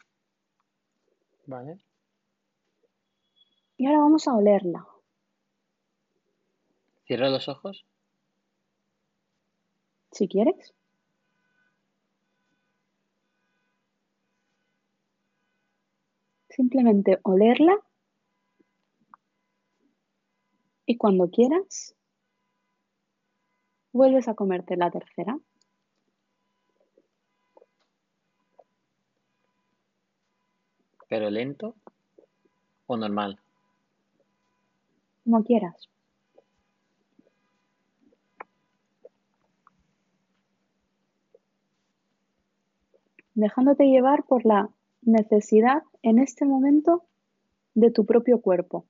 Vale. 1.47 1.79
Y 3.77 3.87
ahora 3.87 4.01
vamos 4.01 4.27
a 4.27 4.35
olerla. 4.35 4.85
Cierra 7.07 7.31
los 7.31 7.49
ojos. 7.49 7.87
Si 10.11 10.27
quieres. 10.27 10.75
Simplemente 16.49 17.21
olerla 17.23 17.79
y 20.85 20.97
cuando 20.97 21.31
quieras 21.31 21.95
vuelves 23.93 24.29
a 24.29 24.35
comerte 24.35 24.77
la 24.77 24.91
tercera. 24.91 25.39
¿Pero 31.09 31.29
lento 31.31 31.75
o 32.87 32.97
normal? 32.97 33.39
Como 35.25 35.43
quieras. 35.45 35.91
dejándote 43.41 43.85
llevar 43.85 44.25
por 44.25 44.45
la 44.45 44.71
necesidad 45.03 45.83
en 46.03 46.19
este 46.19 46.45
momento 46.45 47.05
de 47.75 47.91
tu 47.91 48.05
propio 48.05 48.41
cuerpo. 48.41 48.85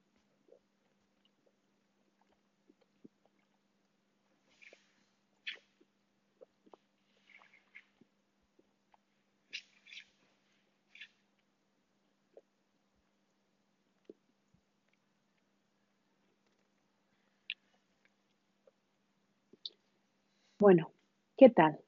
Bueno, 20.60 20.92
¿qué 21.38 21.48
tal? 21.48 21.80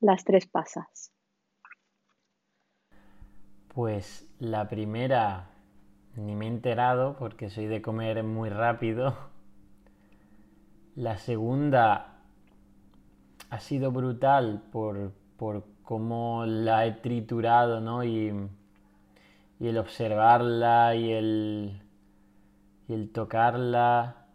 Las 0.00 0.24
tres 0.24 0.48
pasas. 0.48 1.12
Pues 3.68 4.28
la 4.40 4.66
primera 4.66 5.52
ni 6.16 6.34
me 6.34 6.46
he 6.46 6.48
enterado 6.48 7.14
porque 7.16 7.48
soy 7.48 7.66
de 7.66 7.82
comer 7.82 8.24
muy 8.24 8.48
rápido. 8.48 9.16
La 10.96 11.16
segunda 11.16 12.24
ha 13.50 13.60
sido 13.60 13.92
brutal 13.92 14.64
por, 14.72 15.12
cómo 15.84 16.44
la 16.44 16.86
he 16.86 16.90
triturado, 16.90 17.80
¿no? 17.80 18.02
Y, 18.02 18.32
y 19.60 19.68
el 19.68 19.78
observarla 19.78 20.96
y 20.96 21.12
el, 21.12 21.82
y 22.88 22.94
el 22.94 23.12
tocarla, 23.12 24.26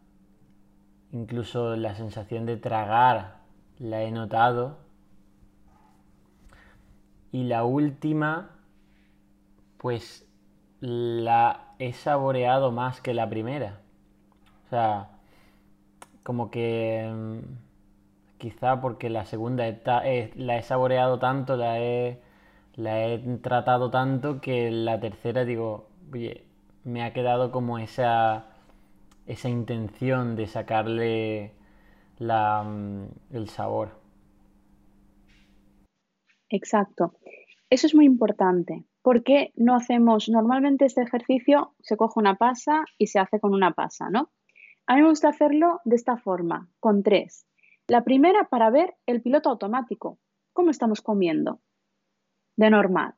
incluso 1.12 1.76
la 1.76 1.96
sensación 1.96 2.46
de 2.46 2.56
tragar, 2.56 3.41
la 3.82 4.04
he 4.04 4.12
notado. 4.12 4.78
Y 7.32 7.44
la 7.46 7.64
última 7.66 8.52
pues 9.78 10.28
la 10.80 11.74
he 11.80 11.94
saboreado 11.94 12.72
más 12.72 13.02
que 13.02 13.14
la 13.14 13.30
primera. 13.30 13.80
O 14.68 14.70
sea, 14.70 15.10
como 16.24 16.52
que 16.52 17.12
mm, 17.12 17.40
quizá 18.38 18.80
porque 18.80 19.10
la 19.10 19.26
segunda 19.26 19.68
eh, 19.68 20.32
la 20.36 20.58
he 20.58 20.62
saboreado 20.62 21.18
tanto, 21.20 21.58
la 21.58 21.80
he, 21.80 22.22
la 22.76 23.04
he 23.06 23.18
tratado 23.42 23.90
tanto 23.90 24.40
que 24.40 24.70
la 24.70 25.00
tercera 25.00 25.46
digo, 25.46 25.90
oye, 26.14 26.46
me 26.84 27.04
ha 27.04 27.14
quedado 27.14 27.52
como 27.52 27.80
esa, 27.80 28.46
esa 29.26 29.50
intención 29.50 30.36
de 30.36 30.48
sacarle 30.48 31.54
la, 32.22 32.64
mm, 32.64 33.08
el 33.32 33.50
sabor. 33.50 34.00
Exacto. 36.50 37.14
Eso 37.70 37.88
es 37.88 37.96
muy 37.96 38.06
importante. 38.06 38.86
¿Por 39.02 39.24
qué 39.24 39.52
no 39.56 39.76
hacemos 39.76 40.30
normalmente 40.30 40.86
este 40.86 41.02
ejercicio? 41.02 41.74
Se 41.80 41.98
coge 41.98 42.20
una 42.20 42.36
pasa 42.36 42.86
y 42.98 43.08
se 43.08 43.20
hace 43.20 43.40
con 43.40 43.54
una 43.54 43.72
pasa, 43.72 44.10
¿no? 44.10 44.30
A 44.86 44.96
mí 44.96 45.02
me 45.02 45.10
gusta 45.10 45.30
hacerlo 45.30 45.80
de 45.86 45.96
esta 45.96 46.18
forma, 46.18 46.70
con 46.80 47.02
tres. 47.02 47.48
La 47.88 48.04
primera 48.04 48.50
para 48.50 48.70
ver 48.70 48.96
el 49.08 49.22
piloto 49.22 49.50
automático, 49.50 50.20
cómo 50.54 50.70
estamos 50.70 51.02
comiendo, 51.02 51.62
de 52.56 52.70
normal. 52.70 53.16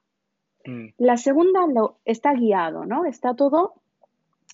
Mm. 0.66 0.90
La 0.98 1.18
segunda 1.18 1.68
lo, 1.68 2.00
está 2.06 2.34
guiado, 2.34 2.86
¿no? 2.86 3.06
Está 3.06 3.36
todo 3.36 3.82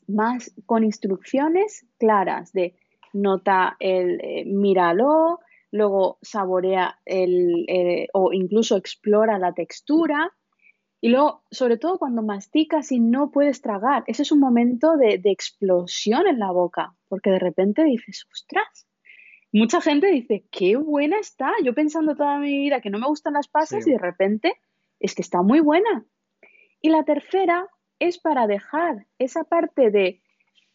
más 0.08 0.56
con 0.65 0.84
instrucciones 0.84 1.86
claras 2.00 2.51
de 2.51 2.75
nota 3.13 3.75
el 3.79 4.19
eh, 4.21 4.43
míralo, 4.45 5.39
luego 5.71 6.17
saborea 6.21 6.99
el, 7.05 7.65
eh, 7.67 8.07
o 8.13 8.33
incluso 8.33 8.77
explora 8.77 9.37
la 9.37 9.53
textura. 9.53 10.33
Y 11.01 11.09
luego, 11.09 11.43
sobre 11.49 11.77
todo 11.77 11.97
cuando 11.97 12.21
masticas 12.21 12.91
y 12.91 12.99
no 12.99 13.31
puedes 13.31 13.61
tragar, 13.61 14.03
ese 14.07 14.23
es 14.23 14.31
un 14.31 14.39
momento 14.39 14.97
de, 14.97 15.21
explosión 15.25 16.27
en 16.27 16.39
la 16.39 16.51
boca, 16.51 16.93
porque 17.07 17.29
de 17.29 17.39
repente 17.39 17.85
dices, 17.85 18.27
ostras, 18.31 18.85
mucha 19.53 19.79
gente 19.79 20.07
dice, 20.07 20.45
qué 20.51 20.75
buena 20.75 21.17
está. 21.19 21.53
Yo 21.63 21.73
pensando 21.73 22.15
toda 22.15 22.37
mi 22.39 22.57
vida 22.57 22.81
que 22.81 22.89
no 22.89 22.99
me 22.99 23.07
gustan 23.07 23.33
las 23.33 23.47
pasas 23.47 23.87
y 23.87 23.91
de 23.91 23.97
repente 23.97 24.55
es 24.99 25.15
que 25.15 25.21
está 25.21 25.41
muy 25.41 25.61
buena. 25.61 26.05
Y 26.81 26.89
la 26.89 27.03
tercera 27.03 27.67
es 27.99 28.17
para 28.19 28.47
dejar 28.47 29.05
esa 29.19 29.45
parte 29.45 29.91
de 29.91 30.21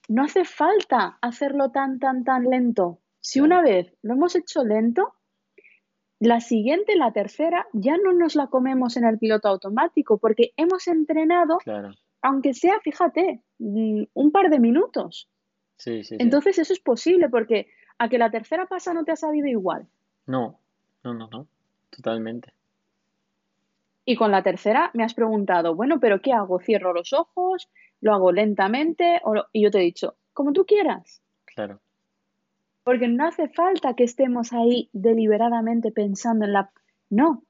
no 0.09 0.25
hace 0.25 0.45
falta 0.45 1.19
hacerlo 1.21 1.71
tan, 1.71 1.99
tan, 1.99 2.25
tan 2.25 2.45
lento. 2.45 2.99
Si 3.21 3.41
una 3.41 3.63
vez 3.63 3.93
lo 4.03 4.15
hemos 4.15 4.37
hecho 4.37 4.65
lento, 4.65 5.15
la 6.21 6.41
siguiente, 6.41 6.97
la 6.97 7.13
tercera, 7.13 7.67
ya 7.73 7.97
no 7.97 8.13
nos 8.13 8.35
la 8.37 8.49
comemos 8.49 8.97
en 8.97 9.05
el 9.05 9.19
piloto 9.19 9.49
automático 9.49 10.19
porque 10.19 10.53
hemos 10.57 10.87
entrenado, 10.89 11.59
aunque 12.23 12.55
sea, 12.55 12.81
fíjate, 12.81 13.43
mm, 13.59 14.05
un 14.13 14.33
par 14.33 14.51
de 14.51 14.59
minutos. 14.59 15.29
Sí, 15.77 16.05
sí, 16.05 16.17
Entonces 16.19 16.59
eso 16.59 16.73
es 16.73 16.81
posible 16.81 17.29
porque 17.29 17.69
a 17.99 18.09
que 18.09 18.19
la 18.19 18.31
tercera 18.31 18.67
pasa 18.67 18.95
no 18.95 19.05
te 19.05 19.13
ha 19.13 19.17
sabido 19.17 19.47
igual. 19.49 19.87
No, 20.27 20.59
no, 21.03 21.15
no, 21.15 21.29
no, 21.29 21.47
totalmente. 21.91 22.53
Y 24.05 24.17
con 24.17 24.31
la 24.31 24.43
tercera 24.43 24.91
me 24.95 25.05
has 25.05 25.15
preguntado, 25.15 25.75
bueno, 25.75 25.99
pero 26.01 26.21
¿qué 26.21 26.33
hago? 26.33 26.61
¿Cierro 26.61 26.93
los 26.93 27.13
ojos? 27.13 27.69
¿Lo 28.01 28.15
hago 28.15 28.33
lentamente? 28.33 29.21
Y 29.53 29.63
yo 29.63 29.71
te 29.71 29.79
he 29.79 29.83
dicho, 29.83 30.17
como 30.33 30.53
tú 30.53 30.67
quieras. 30.67 31.23
Claro. 31.45 31.81
Porque 32.83 33.09
no 33.09 33.27
hace 33.27 33.49
falta 33.49 33.95
que 33.95 34.05
estemos 34.05 34.53
ahí 34.53 34.91
deliberadamente 34.93 35.91
pensando 35.91 36.45
en 36.45 36.53
la... 36.53 36.71
No, 37.09 37.43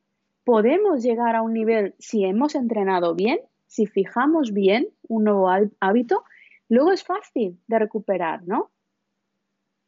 podemos 0.45 1.03
llegar 1.03 1.35
a 1.35 1.43
un 1.43 1.55
nivel, 1.55 1.95
si 1.99 2.25
hemos 2.25 2.55
entrenado 2.55 3.15
bien, 3.15 3.41
si 3.67 3.87
fijamos 3.87 4.53
bien 4.53 4.89
un 5.09 5.25
nuevo 5.25 5.51
hábito, 5.81 6.23
luego 6.69 6.93
es 6.93 7.03
fácil 7.03 7.59
de 7.67 7.79
recuperar, 7.81 8.43
¿no? 8.45 8.71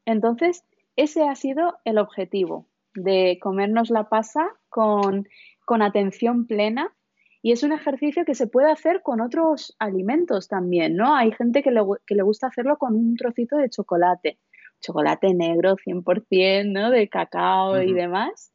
Entonces, 0.04 0.64
ese 0.96 1.28
ha 1.28 1.34
sido 1.34 1.76
el 1.84 1.98
objetivo, 1.98 2.66
de 2.94 3.38
comernos 3.40 3.90
la 3.90 4.08
pasa 4.08 4.48
con, 4.68 5.28
con 5.66 5.82
atención 5.82 6.46
plena 6.46 6.96
y 7.42 7.52
es 7.52 7.62
un 7.62 7.72
ejercicio 7.72 8.24
que 8.24 8.34
se 8.34 8.46
puede 8.46 8.72
hacer 8.72 9.02
con 9.02 9.20
otros 9.20 9.76
alimentos 9.78 10.48
también, 10.48 10.96
¿no? 10.96 11.14
Hay 11.14 11.32
gente 11.32 11.62
que 11.62 11.70
le, 11.70 11.82
que 12.06 12.14
le 12.14 12.22
gusta 12.22 12.46
hacerlo 12.46 12.78
con 12.78 12.94
un 12.94 13.16
trocito 13.16 13.58
de 13.58 13.68
chocolate 13.68 14.38
chocolate 14.80 15.34
negro 15.34 15.76
100%, 15.76 16.72
¿no? 16.72 16.90
De 16.90 17.08
cacao 17.08 17.82
y 17.82 17.92
demás. 17.92 18.52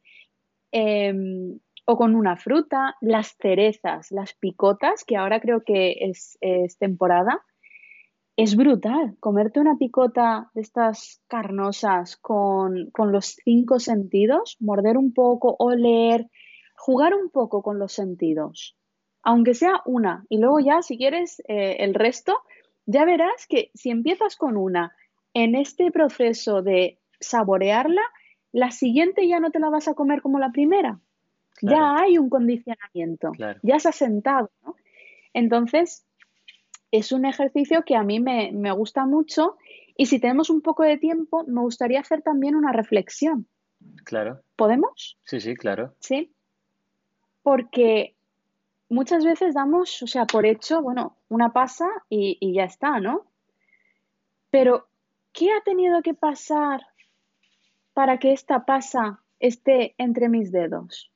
Em, 0.70 1.58
o 1.84 1.96
con 1.96 2.14
una 2.14 2.36
fruta, 2.36 2.96
las 3.00 3.36
cerezas, 3.40 4.10
las 4.12 4.34
picotas, 4.34 5.04
que 5.04 5.16
ahora 5.16 5.40
creo 5.40 5.62
que 5.64 5.96
es, 6.00 6.38
temporada. 6.78 7.42
Es 8.36 8.56
brutal 8.56 9.16
comerte 9.20 9.60
una 9.60 9.76
picota 9.76 10.50
de 10.54 10.62
estas 10.62 11.22
carnosas 11.28 12.16
con, 12.16 12.90
los 12.96 13.36
cinco 13.44 13.78
sentidos, 13.78 14.56
morder 14.60 14.96
un 14.96 15.12
poco, 15.12 15.54
oler, 15.58 16.28
jugar 16.84 17.14
un 17.14 17.30
poco 17.30 17.62
con 17.62 17.78
los 17.78 17.92
sentidos, 17.92 18.76
aunque 19.22 19.54
sea 19.54 19.82
una, 19.84 20.26
y 20.28 20.38
luego 20.38 20.58
ya 20.58 20.82
si 20.82 20.98
quieres 20.98 21.40
eh, 21.46 21.76
el 21.78 21.94
resto, 21.94 22.36
ya 22.86 23.04
verás 23.04 23.46
que 23.48 23.70
si 23.72 23.90
empiezas 23.90 24.34
con 24.34 24.56
una 24.56 24.92
en 25.32 25.54
este 25.54 25.92
proceso 25.92 26.60
de 26.60 26.98
saborearla, 27.20 28.02
la 28.50 28.72
siguiente 28.72 29.28
ya 29.28 29.38
no 29.38 29.52
te 29.52 29.60
la 29.60 29.70
vas 29.70 29.86
a 29.86 29.94
comer 29.94 30.22
como 30.22 30.40
la 30.40 30.50
primera. 30.50 30.98
Ya 31.60 31.94
hay 31.94 32.18
un 32.18 32.28
condicionamiento, 32.28 33.30
ya 33.62 33.78
se 33.78 33.88
ha 33.88 33.92
sentado. 33.92 34.50
Entonces, 35.32 36.04
es 36.90 37.12
un 37.12 37.26
ejercicio 37.26 37.84
que 37.84 37.94
a 37.94 38.02
mí 38.02 38.18
me, 38.18 38.50
me 38.50 38.72
gusta 38.72 39.06
mucho 39.06 39.56
y 39.96 40.06
si 40.06 40.18
tenemos 40.18 40.50
un 40.50 40.62
poco 40.62 40.82
de 40.82 40.98
tiempo, 40.98 41.44
me 41.46 41.60
gustaría 41.60 42.00
hacer 42.00 42.22
también 42.22 42.56
una 42.56 42.72
reflexión. 42.72 43.46
Claro. 44.04 44.40
¿Podemos? 44.56 45.16
Sí, 45.22 45.40
sí, 45.40 45.54
claro. 45.54 45.94
Sí. 46.00 46.34
Porque 47.42 48.14
muchas 48.88 49.24
veces 49.24 49.54
damos, 49.54 50.02
o 50.02 50.06
sea, 50.06 50.26
por 50.26 50.46
hecho, 50.46 50.82
bueno, 50.82 51.16
una 51.28 51.52
pasa 51.52 51.88
y, 52.08 52.38
y 52.40 52.54
ya 52.54 52.64
está, 52.64 53.00
¿no? 53.00 53.26
Pero 54.50 54.86
¿qué 55.32 55.52
ha 55.52 55.60
tenido 55.62 56.02
que 56.02 56.14
pasar 56.14 56.86
para 57.94 58.18
que 58.18 58.32
esta 58.32 58.64
pasa 58.64 59.20
esté 59.40 59.94
entre 59.98 60.28
mis 60.28 60.52
dedos? 60.52 61.10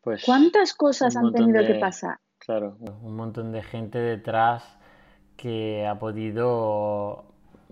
Pues 0.00 0.22
¿Cuántas 0.24 0.74
cosas 0.74 1.16
han 1.16 1.32
tenido 1.32 1.64
que 1.66 1.76
pasar? 1.76 2.18
Claro, 2.38 2.76
un 3.00 3.16
montón 3.16 3.52
de 3.52 3.62
gente 3.62 3.98
detrás 3.98 4.62
que 5.36 5.86
ha 5.86 5.98
podido 5.98 7.24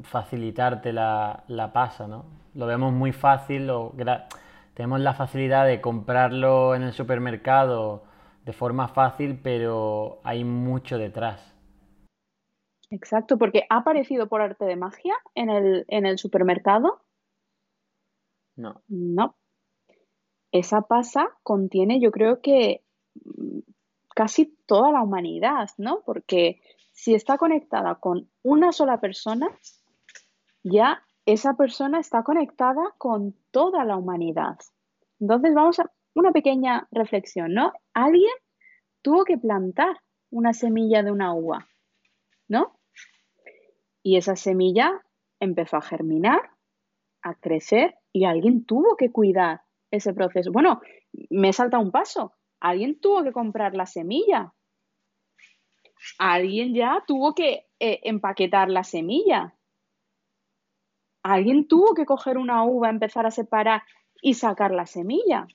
facilitarte 0.02 0.94
la, 0.94 1.70
pasa, 1.74 2.08
¿no? 2.08 2.24
Lo 2.54 2.66
vemos 2.66 2.92
muy 2.92 3.12
fácil, 3.12 3.70
tenemos 4.74 5.00
la 5.00 5.14
facilidad 5.14 5.66
de 5.66 5.80
comprarlo 5.80 6.74
en 6.74 6.82
el 6.82 6.92
supermercado 6.92 8.04
de 8.44 8.52
forma 8.52 8.88
fácil, 8.88 9.38
pero 9.42 10.20
hay 10.24 10.44
mucho 10.44 10.98
detrás. 10.98 11.54
Exacto, 12.90 13.38
porque 13.38 13.64
ha 13.70 13.78
aparecido 13.78 14.28
por 14.28 14.42
arte 14.42 14.64
de 14.64 14.76
magia 14.76 15.14
en 15.35 15.50
el, 15.50 15.85
en 15.88 16.06
el 16.06 16.18
supermercado. 16.18 17.00
No. 18.56 18.82
No. 18.88 19.37
Esa 20.50 20.82
pasa 20.82 21.30
contiene, 21.42 22.00
yo 22.00 22.11
creo 22.11 22.42
que 22.42 22.82
mm, 23.24 23.61
casi 24.14 24.56
toda 24.66 24.92
la 24.92 25.02
humanidad, 25.02 25.70
¿no? 25.78 26.02
Porque 26.04 26.61
si 26.92 27.14
está 27.14 27.38
conectada 27.38 27.94
con 27.94 28.28
una 28.42 28.72
sola 28.72 29.00
persona, 29.00 29.48
ya 30.62 31.02
esa 31.26 31.54
persona 31.54 32.00
está 32.00 32.22
conectada 32.22 32.94
con 32.98 33.37
toda 33.50 33.85
la 33.85 33.96
humanidad. 33.96 34.58
Entonces 35.20 35.54
vamos 35.54 35.78
a 35.78 35.90
una 36.14 36.32
pequeña 36.32 36.88
reflexión, 36.90 37.54
¿no? 37.54 37.72
Alguien 37.94 38.32
tuvo 39.02 39.24
que 39.24 39.38
plantar 39.38 40.00
una 40.30 40.52
semilla 40.52 41.02
de 41.02 41.12
una 41.12 41.35
uva, 41.35 41.68
¿no? 42.48 42.78
Y 44.02 44.16
esa 44.16 44.37
semilla 44.37 45.00
empezó 45.38 45.76
a 45.76 45.82
germinar, 45.82 46.40
a 47.22 47.35
crecer 47.35 47.94
y 48.12 48.24
alguien 48.24 48.64
tuvo 48.64 48.96
que 48.96 49.11
cuidar 49.11 49.62
ese 49.90 50.12
proceso. 50.12 50.50
Bueno, 50.50 50.80
me 51.30 51.52
salta 51.52 51.78
un 51.78 51.90
paso. 51.90 52.32
Alguien 52.61 53.00
tuvo 53.00 53.22
que 53.22 53.32
comprar 53.32 53.74
la 53.74 53.87
semilla. 53.87 54.52
Alguien 56.18 56.74
ya 56.74 57.02
tuvo 57.06 57.35
que 57.35 57.66
eh, 57.78 58.00
empaquetar 58.04 58.68
la 58.70 58.85
semilla. 58.85 59.54
Alguien 61.22 61.68
tuvo 61.68 61.94
que 61.94 62.06
coger 62.06 62.38
una 62.38 62.64
uva, 62.64 62.90
empezar 62.90 63.26
a 63.26 63.30
separar 63.30 63.82
y 64.20 64.35
sacar 64.35 64.72
la 64.72 64.87
semilla. 64.87 65.46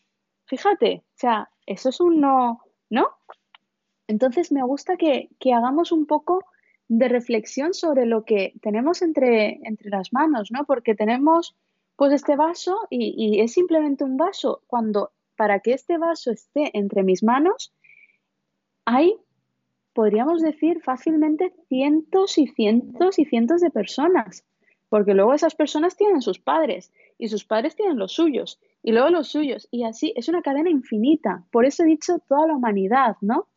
Fíjate, 0.46 1.04
o 1.06 1.18
sea, 1.18 1.50
eso 1.66 1.90
es 1.90 2.00
un 2.00 2.22
no, 2.22 2.62
¿no? 2.90 3.10
Entonces 4.08 4.52
me 4.52 4.64
gusta 4.64 4.96
que, 4.96 5.30
hagamos 5.54 5.92
un 5.92 6.06
poco 6.06 6.46
de 6.88 7.10
reflexión 7.10 7.74
sobre 7.74 8.06
lo 8.06 8.24
que 8.24 8.54
tenemos 8.62 9.02
entre, 9.02 9.60
entre 9.64 9.90
las 9.90 10.14
manos, 10.14 10.50
¿no? 10.52 10.66
Porque 10.66 10.96
tenemos 10.96 11.56
pues 11.98 12.14
este 12.14 12.38
vaso 12.38 12.80
y, 12.90 13.14
y, 13.18 13.42
es 13.42 13.52
simplemente 13.52 14.06
un 14.06 14.16
vaso. 14.16 14.62
Cuando 14.68 15.12
para 15.36 15.60
que 15.60 15.74
este 15.74 15.98
vaso 15.98 16.32
esté 16.32 16.78
entre 16.78 17.04
mis 17.04 17.24
manos, 17.24 17.74
hay, 18.86 19.18
podríamos 19.92 20.42
decir 20.42 20.82
fácilmente, 20.82 21.54
cientos 21.68 22.38
y 22.38 22.48
cientos 22.48 23.20
y 23.20 23.26
cientos 23.26 23.60
de 23.60 23.72
personas 23.72 24.47
porque 24.90 25.14
luego 25.14 25.34
esas 25.34 25.56
personas 25.56 25.96
tienen 25.98 26.22
sus 26.22 26.40
padres 26.40 26.94
y 27.18 27.28
sus 27.28 27.46
padres 27.46 27.76
tienen 27.76 27.98
los 27.98 28.14
suyos 28.14 28.60
y 28.84 28.92
luego 28.92 29.10
los 29.10 29.28
suyos 29.28 29.68
y 29.72 29.84
así 29.84 30.14
es 30.16 30.30
una 30.30 30.42
cadena 30.42 30.70
infinita. 30.70 31.44
Por 31.52 31.66
eso 31.66 31.84
he 31.84 31.88
dicho 31.88 32.20
toda 32.28 32.48
la 32.48 32.56
humanidad, 32.56 33.18
¿no? 33.22 33.48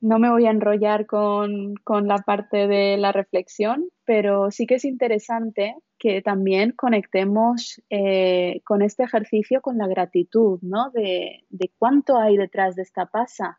No 0.00 0.18
me 0.18 0.30
voy 0.30 0.46
a 0.46 0.50
enrollar 0.50 1.06
con, 1.06 1.74
la 2.04 2.18
parte 2.18 2.68
de 2.68 2.96
la 2.96 3.12
reflexión, 3.12 3.88
pero 4.04 4.50
sí 4.50 4.66
que 4.66 4.76
es 4.76 4.84
interesante 4.84 5.74
que 5.98 6.22
también 6.22 6.72
conectemos 6.72 7.82
eh, 7.90 8.60
con 8.64 8.82
este 8.82 9.02
ejercicio 9.02 9.62
con 9.62 9.78
la 9.78 9.88
gratitud, 9.88 10.60
¿no? 10.62 10.90
De, 10.90 11.44
de, 11.48 11.72
cuánto 11.78 12.18
hay 12.18 12.36
detrás 12.36 12.76
de 12.76 12.82
esta 12.82 13.06
pasa 13.06 13.58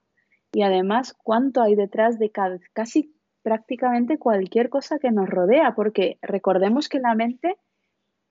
y 0.54 0.62
además 0.62 1.16
cuánto 1.22 1.62
hay 1.62 1.76
detrás 1.76 2.18
de 2.18 2.32
casi 2.74 3.17
prácticamente 3.48 4.20
cualquier 4.20 4.68
cosa 4.68 5.00
que 5.00 5.10
nos 5.10 5.30
rodea, 5.30 5.74
porque 5.74 6.20
recordemos 6.22 6.90
que 6.90 7.00
la 7.00 7.16
mente 7.16 7.56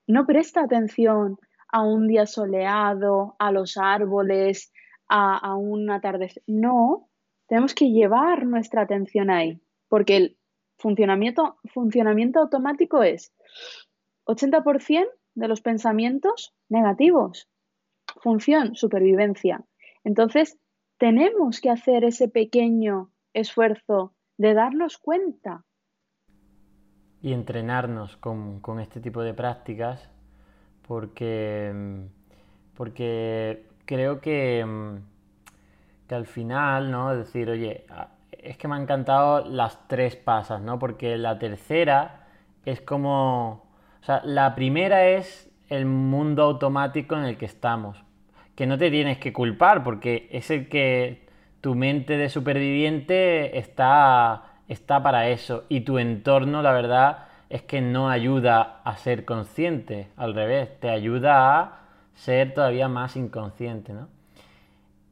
no 0.07 0.27
presta 0.27 0.61
atención 0.61 1.39
a 1.69 1.83
un 1.83 2.07
día 2.07 2.27
soleado, 2.27 3.35
a 3.39 3.51
los 3.51 3.79
árboles, 3.79 4.75
a, 5.09 5.57
un 5.57 5.91
atardecer. 5.91 6.43
No, 6.47 7.09
tenemos 7.49 7.75
que 7.75 7.93
llevar 7.93 8.45
nuestra 8.45 8.83
atención 8.83 9.31
ahí, 9.31 9.59
porque 9.89 10.17
el 10.19 10.39
funcionamiento, 10.77 11.57
funcionamiento 11.73 12.41
automático 12.41 13.03
es 13.03 13.33
80% 14.27 15.07
de 15.35 15.49
los 15.49 15.63
pensamientos 15.63 16.53
negativos. 16.69 17.49
Función, 18.21 18.75
supervivencia. 18.75 19.65
Entonces, 20.05 20.59
tenemos 20.99 21.63
que 21.63 21.71
hacer 21.71 22.05
ese 22.05 22.29
pequeño 22.29 23.13
esfuerzo 23.33 24.13
de 24.39 24.55
darnos 24.55 24.99
cuenta. 24.99 25.65
Y 27.23 27.33
entrenarnos 27.33 28.17
con, 28.19 28.61
este 28.81 29.01
tipo 29.01 29.23
de 29.23 29.35
prácticas 29.35 30.11
porque, 30.87 32.07
porque 32.75 33.67
creo 33.85 34.21
que, 34.21 34.65
que 36.07 36.15
al 36.15 36.27
final, 36.27 36.91
¿no? 36.91 37.17
Decir, 37.17 37.51
oye, 37.51 37.87
es 38.31 38.57
que 38.57 38.69
me 38.69 38.77
han 38.77 38.83
encantado 38.83 39.45
las 39.49 39.89
tres 39.89 40.15
pasas, 40.17 40.61
¿no? 40.61 40.79
Porque 40.79 41.17
la 41.17 41.39
tercera 41.39 42.27
es 42.65 42.81
como... 42.81 43.65
O 44.01 44.05
sea, 44.05 44.23
la 44.25 44.55
primera 44.55 45.09
es 45.09 45.51
el 45.69 45.87
mundo 45.87 46.45
automático 46.45 47.17
en 47.17 47.25
el 47.25 47.37
que 47.37 47.47
estamos. 47.47 48.05
Que 48.55 48.67
no 48.67 48.79
te 48.79 48.91
tienes 48.91 49.19
que 49.19 49.33
culpar 49.33 49.83
porque 49.83 50.29
es 50.31 50.51
el 50.51 50.69
que 50.69 51.26
tu 51.61 51.75
mente 51.75 52.17
de 52.17 52.29
superviviente 52.29 53.59
está, 53.59 54.45
está 54.69 55.03
para 55.03 55.29
eso 55.29 55.65
y 55.69 55.81
tu 55.81 55.99
entorno, 55.99 56.63
la 56.63 56.73
verdad, 56.73 57.27
es 57.49 57.63
que 57.63 57.81
no 57.81 58.11
ayuda 58.11 58.81
a 58.85 58.97
ser 58.97 59.25
consciente, 59.25 60.09
al 60.17 60.35
revés, 60.35 60.81
te 60.81 60.91
ayuda 60.91 61.59
a 61.59 61.81
ser 62.15 62.55
todavía 62.55 62.89
más 62.89 63.17
inconsciente, 63.17 63.93
¿no? 63.93 64.09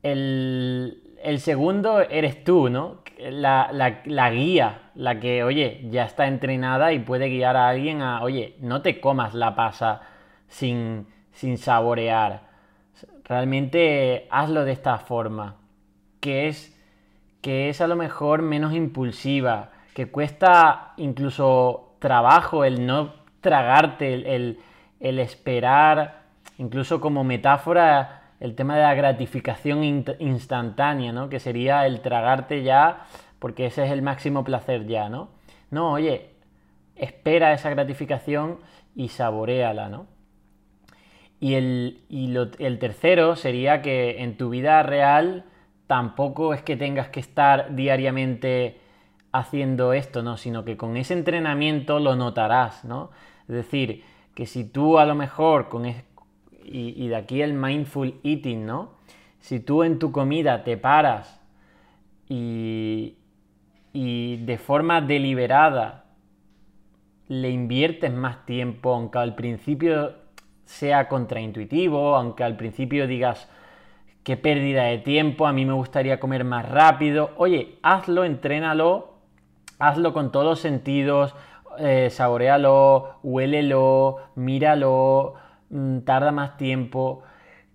El, 0.02 1.00
segundo 1.38 2.00
eres 2.00 2.44
tú, 2.44 2.68
¿no? 2.68 2.98
La, 3.18 3.70
la, 3.72 4.30
guía, 4.30 4.90
la 4.94 5.18
que, 5.18 5.42
oye, 5.44 5.86
ya 5.90 6.04
está 6.04 6.26
entrenada 6.26 6.92
y 6.92 6.98
puede 6.98 7.28
guiar 7.30 7.56
a 7.56 7.68
alguien 7.68 8.02
a, 8.02 8.22
oye, 8.22 8.56
no 8.60 8.82
te 8.82 9.00
comas 9.00 9.32
la 9.34 9.54
pasa 9.54 10.02
sin, 10.48 11.06
sin 11.32 11.56
saborear. 11.56 12.42
Realmente 13.24 14.26
hazlo 14.30 14.64
de 14.64 14.72
esta 14.72 14.98
forma 14.98 15.56
que 16.24 16.48
es, 16.48 16.74
que 17.42 17.68
es 17.68 17.82
a 17.82 17.86
lo 17.86 17.96
mejor 17.96 18.40
menos 18.40 18.72
impulsiva, 18.72 19.72
que 19.92 20.10
cuesta 20.10 20.94
incluso 20.96 21.96
trabajo 21.98 22.64
el 22.64 22.86
no 22.86 23.12
tragarte, 23.42 24.14
el, 24.34 24.58
esperar, 25.00 26.22
incluso 26.56 26.98
como 26.98 27.24
metáfora, 27.24 28.22
el 28.40 28.54
tema 28.54 28.74
de 28.76 28.84
la 28.84 28.94
gratificación 28.94 29.84
instantánea, 30.18 31.12
¿no? 31.12 31.28
Que 31.28 31.40
sería 31.40 31.84
el 31.84 32.00
tragarte 32.00 32.62
ya, 32.62 33.04
porque 33.38 33.66
ese 33.66 33.84
es 33.84 33.90
el 33.90 34.00
máximo 34.00 34.44
placer 34.44 34.86
ya, 34.86 35.10
¿no? 35.10 35.28
No, 35.70 35.92
oye, 35.92 36.30
espera 36.96 37.52
esa 37.52 37.68
gratificación 37.68 38.60
y 38.96 39.08
saboreala, 39.08 39.90
¿no? 39.90 40.06
Y, 41.38 41.52
el, 41.52 42.00
y 42.08 42.34
el 42.34 42.78
tercero 42.78 43.36
sería 43.36 43.82
que 43.82 44.22
en 44.22 44.38
tu 44.38 44.48
vida 44.48 44.82
real 44.82 45.44
tampoco 45.86 46.54
es 46.54 46.62
que 46.62 46.76
tengas 46.76 47.08
que 47.08 47.20
estar 47.20 47.74
diariamente 47.74 48.80
haciendo 49.32 49.92
esto, 49.92 50.22
¿no? 50.22 50.36
Sino 50.36 50.64
que 50.64 50.76
con 50.76 50.96
ese 50.96 51.14
entrenamiento 51.14 51.98
lo 51.98 52.16
notarás, 52.16 52.84
¿no? 52.84 53.10
Es 53.48 53.54
decir, 53.54 54.04
que 54.34 54.46
si 54.46 54.64
tú 54.64 54.98
a 54.98 55.04
lo 55.04 55.14
mejor 55.14 55.68
con 55.68 55.86
y, 56.66 57.08
de 57.08 57.16
aquí 57.16 57.42
el 57.42 57.52
mindful 57.52 58.20
eating, 58.22 58.64
¿no? 58.64 58.92
Si 59.40 59.60
tú 59.60 59.82
en 59.82 59.98
tu 59.98 60.12
comida 60.12 60.64
te 60.64 60.76
paras 60.76 61.40
y, 62.28 63.16
y 63.92 64.36
de 64.38 64.56
forma 64.56 65.00
deliberada 65.02 66.04
le 67.28 67.50
inviertes 67.50 68.12
más 68.12 68.46
tiempo, 68.46 68.94
aunque 68.94 69.18
al 69.18 69.34
principio 69.34 70.14
sea 70.64 71.08
contraintuitivo, 71.08 72.16
aunque 72.16 72.44
al 72.44 72.56
principio 72.56 73.06
digas, 73.06 73.48
qué 74.24 74.38
pérdida 74.38 74.84
de 74.84 74.98
tiempo, 74.98 75.46
a 75.46 75.52
mí 75.52 75.66
me 75.66 75.74
gustaría 75.74 76.18
comer 76.18 76.44
más 76.44 76.68
rápido. 76.68 77.30
Oye, 77.36 77.78
hazlo, 77.82 78.24
entrénalo, 78.24 79.14
hazlo 79.78 80.12
con 80.14 80.32
todos 80.32 80.46
los 80.46 80.60
sentidos, 80.60 81.34
eh, 81.78 82.08
saborealo, 82.10 83.18
huélelo, 83.22 84.16
míralo, 84.34 85.34
mm, 85.70 86.00
tarda 86.00 86.32
más 86.32 86.56
tiempo. 86.56 87.22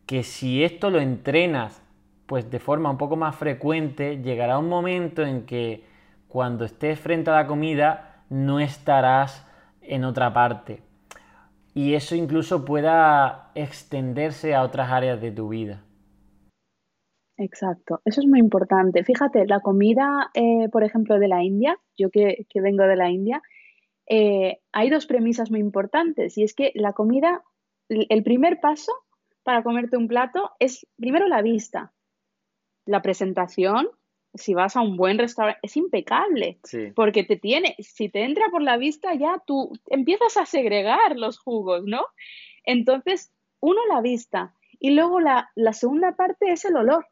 Que 0.08 0.24
si 0.24 0.64
esto 0.64 0.90
lo 0.90 1.00
entrenas, 1.00 1.84
pues 2.26 2.50
de 2.50 2.60
forma 2.60 2.90
un 2.90 2.98
poco 2.98 3.16
más 3.16 3.36
frecuente, 3.36 4.22
llegará 4.22 4.58
un 4.58 4.70
momento 4.70 5.22
en 5.24 5.46
que 5.46 5.86
cuando 6.28 6.66
estés 6.66 7.00
frente 7.00 7.30
a 7.30 7.36
la 7.36 7.48
comida 7.48 8.24
no 8.30 8.60
estarás 8.60 9.46
en 9.82 10.04
otra 10.04 10.34
parte. 10.34 10.82
Y 11.76 11.94
eso 11.94 12.16
incluso 12.16 12.66
pueda 12.66 13.52
extenderse 13.56 14.56
a 14.56 14.64
otras 14.64 14.92
áreas 14.92 15.22
de 15.22 15.32
tu 15.32 15.50
vida. 15.50 15.82
Exacto, 17.40 18.02
eso 18.04 18.20
es 18.20 18.28
muy 18.28 18.40
importante. 18.40 19.06
Fíjate, 19.06 19.48
la 19.48 19.62
comida, 19.62 20.30
eh, 20.34 20.68
por 20.74 20.84
ejemplo, 20.84 21.18
de 21.20 21.30
la 21.30 21.42
India, 21.42 21.80
yo 21.98 22.10
que, 22.12 22.46
vengo 22.56 22.84
de 22.84 22.98
la 22.98 23.10
India, 23.10 23.42
eh, 24.08 24.58
hay 24.74 24.90
dos 24.90 25.06
premisas 25.06 25.50
muy 25.50 25.62
importantes 25.62 26.38
y 26.38 26.44
es 26.44 26.54
que 26.54 26.74
la 26.76 26.92
comida, 26.92 27.42
el 27.88 28.24
primer 28.24 28.60
paso 28.60 28.92
para 29.44 29.64
comerte 29.64 29.96
un 29.96 30.10
plato 30.10 30.52
es 30.60 30.86
primero 30.98 31.30
la 31.30 31.42
vista. 31.42 31.94
La 32.86 33.02
presentación, 33.02 33.88
si 34.34 34.54
vas 34.54 34.76
a 34.76 34.82
un 34.82 34.98
buen 34.98 35.18
restaurante, 35.18 35.62
es 35.64 35.78
impecable, 35.78 36.60
porque 36.94 37.24
te 37.24 37.38
tiene, 37.38 37.78
si 37.80 38.10
te 38.10 38.26
entra 38.26 38.50
por 38.52 38.62
la 38.62 38.76
vista 38.76 39.14
ya 39.14 39.42
tú 39.48 39.72
empiezas 39.88 40.36
a 40.36 40.46
segregar 40.46 41.16
los 41.16 41.40
jugos, 41.40 41.84
¿no? 41.86 42.06
Entonces, 42.66 43.32
uno 43.62 43.80
la 43.88 44.02
vista 44.02 44.54
y 44.78 44.90
luego 44.90 45.22
la, 45.22 45.52
la 45.56 45.72
segunda 45.72 46.18
parte 46.18 46.52
es 46.52 46.66
el 46.66 46.76
olor 46.76 47.06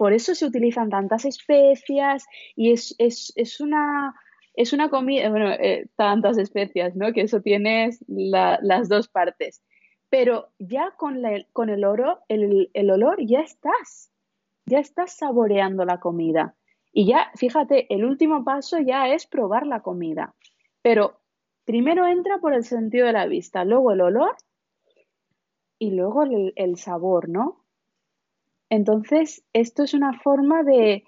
por 0.00 0.14
eso 0.14 0.34
se 0.34 0.46
utilizan 0.46 0.88
tantas 0.88 1.26
especias 1.26 2.24
y 2.56 2.72
es, 2.72 3.60
una, 3.60 4.14
es 4.54 4.72
una 4.72 4.88
comida, 4.88 5.28
bueno, 5.28 5.50
eh, 5.50 5.88
tantas 5.94 6.38
especias, 6.38 6.96
¿no? 6.96 7.12
Que 7.12 7.20
eso 7.20 7.42
tienes 7.42 8.02
las 8.08 8.88
dos 8.88 9.08
partes. 9.08 9.62
Pero 10.08 10.48
ya 10.58 10.94
con, 10.96 11.20
con 11.52 11.68
el, 11.68 11.84
oro, 11.84 12.20
el, 12.28 12.70
el 12.72 12.90
olor 12.90 13.18
ya 13.20 13.40
estás, 13.40 14.10
ya 14.64 14.78
estás 14.78 15.18
saboreando 15.18 15.84
la 15.84 16.00
comida. 16.00 16.54
Y 16.94 17.04
ya, 17.04 17.30
fíjate, 17.34 17.86
el 17.94 18.06
último 18.06 18.42
paso 18.42 18.78
ya 18.78 19.06
es 19.06 19.26
probar 19.26 19.66
la 19.66 19.82
comida. 19.82 20.34
Pero 20.80 21.20
primero 21.66 22.06
entra 22.06 22.38
por 22.38 22.54
el 22.54 22.64
sentido 22.64 23.06
de 23.06 23.12
la 23.12 23.26
vista, 23.26 23.66
luego 23.66 23.92
el 23.92 24.00
olor 24.00 24.34
y 25.78 25.90
luego 25.90 26.22
el, 26.22 26.54
el 26.56 26.78
sabor, 26.78 27.28
¿no? 27.28 27.59
Entonces, 28.70 29.44
esto 29.52 29.82
es 29.82 29.94
una 29.94 30.12
forma 30.20 30.62
de, 30.62 31.04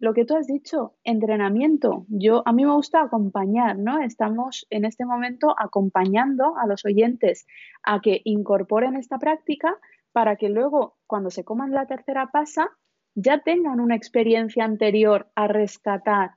lo 0.00 0.14
que 0.14 0.24
tú 0.24 0.34
has 0.34 0.46
dicho, 0.46 0.94
entrenamiento. 1.04 2.06
Yo, 2.08 2.42
a 2.46 2.52
mí 2.52 2.64
me 2.64 2.72
gusta 2.72 3.02
acompañar, 3.02 3.78
¿no? 3.78 4.02
Estamos 4.02 4.66
en 4.70 4.86
este 4.86 5.04
momento 5.04 5.54
acompañando 5.58 6.56
a 6.56 6.66
los 6.66 6.84
oyentes 6.86 7.46
a 7.82 8.00
que 8.00 8.22
incorporen 8.24 8.96
esta 8.96 9.18
práctica 9.18 9.76
para 10.12 10.36
que 10.36 10.48
luego, 10.48 10.96
cuando 11.06 11.30
se 11.30 11.44
coman 11.44 11.72
la 11.72 11.86
tercera 11.86 12.30
pasa, 12.32 12.70
ya 13.14 13.42
tengan 13.42 13.80
una 13.80 13.96
experiencia 13.96 14.64
anterior 14.64 15.30
a 15.34 15.46
rescatar 15.46 16.30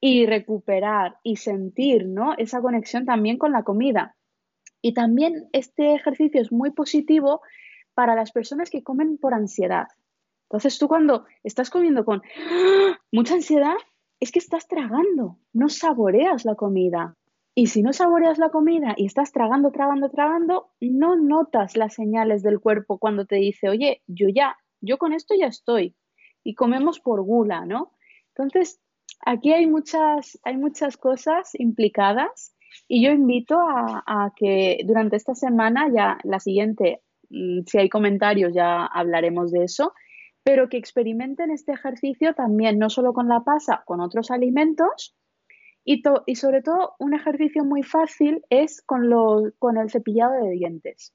y 0.00 0.26
recuperar 0.26 1.18
y 1.22 1.36
sentir, 1.36 2.08
¿no? 2.08 2.34
Esa 2.36 2.60
conexión 2.60 3.06
también 3.06 3.38
con 3.38 3.52
la 3.52 3.62
comida. 3.62 4.16
Y 4.82 4.92
también 4.92 5.48
este 5.52 5.94
ejercicio 5.94 6.40
es 6.40 6.50
muy 6.50 6.72
positivo 6.72 7.40
para 7.94 8.14
las 8.14 8.32
personas 8.32 8.70
que 8.70 8.82
comen 8.82 9.18
por 9.18 9.34
ansiedad. 9.34 9.88
Entonces 10.44 10.78
tú 10.78 10.88
cuando 10.88 11.24
estás 11.42 11.70
comiendo 11.70 12.04
con 12.04 12.22
mucha 13.12 13.34
ansiedad, 13.34 13.76
es 14.20 14.32
que 14.32 14.38
estás 14.38 14.68
tragando, 14.68 15.38
no 15.52 15.68
saboreas 15.68 16.44
la 16.44 16.54
comida. 16.54 17.16
Y 17.56 17.68
si 17.68 17.82
no 17.82 17.92
saboreas 17.92 18.38
la 18.38 18.50
comida 18.50 18.94
y 18.96 19.06
estás 19.06 19.30
tragando, 19.30 19.70
tragando, 19.70 20.10
tragando, 20.10 20.70
no 20.80 21.16
notas 21.16 21.76
las 21.76 21.94
señales 21.94 22.42
del 22.42 22.60
cuerpo 22.60 22.98
cuando 22.98 23.26
te 23.26 23.36
dice, 23.36 23.68
oye, 23.68 24.02
yo 24.06 24.28
ya, 24.28 24.56
yo 24.80 24.98
con 24.98 25.12
esto 25.12 25.34
ya 25.38 25.46
estoy. 25.46 25.94
Y 26.42 26.54
comemos 26.54 27.00
por 27.00 27.22
gula, 27.22 27.64
¿no? 27.64 27.92
Entonces, 28.34 28.80
aquí 29.24 29.52
hay 29.52 29.66
muchas, 29.66 30.38
hay 30.42 30.56
muchas 30.56 30.96
cosas 30.96 31.50
implicadas 31.54 32.54
y 32.88 33.04
yo 33.04 33.12
invito 33.12 33.58
a, 33.60 34.32
que 34.36 34.80
durante 34.84 35.16
esta 35.16 35.34
semana, 35.34 35.88
ya 35.94 36.18
la 36.24 36.40
siguiente, 36.40 37.00
si 37.66 37.78
hay 37.78 37.88
comentarios 37.88 38.52
ya 38.54 38.86
hablaremos 38.86 39.50
de 39.50 39.64
eso, 39.64 39.92
pero 40.42 40.68
que 40.68 40.76
experimenten 40.76 41.50
este 41.50 41.72
ejercicio 41.72 42.34
también, 42.34 42.78
no 42.78 42.90
solo 42.90 43.12
con 43.12 43.28
la 43.28 43.40
pasa, 43.40 43.82
con 43.86 44.00
otros 44.00 44.30
alimentos 44.30 45.16
y, 45.84 46.02
sobre 46.36 46.62
todo, 46.62 46.94
un 46.98 47.14
ejercicio 47.14 47.64
muy 47.64 47.82
fácil 47.82 48.42
es 48.50 48.82
con 48.82 49.76
el 49.78 49.90
cepillado 49.90 50.32
de 50.44 50.50
dientes. 50.50 51.14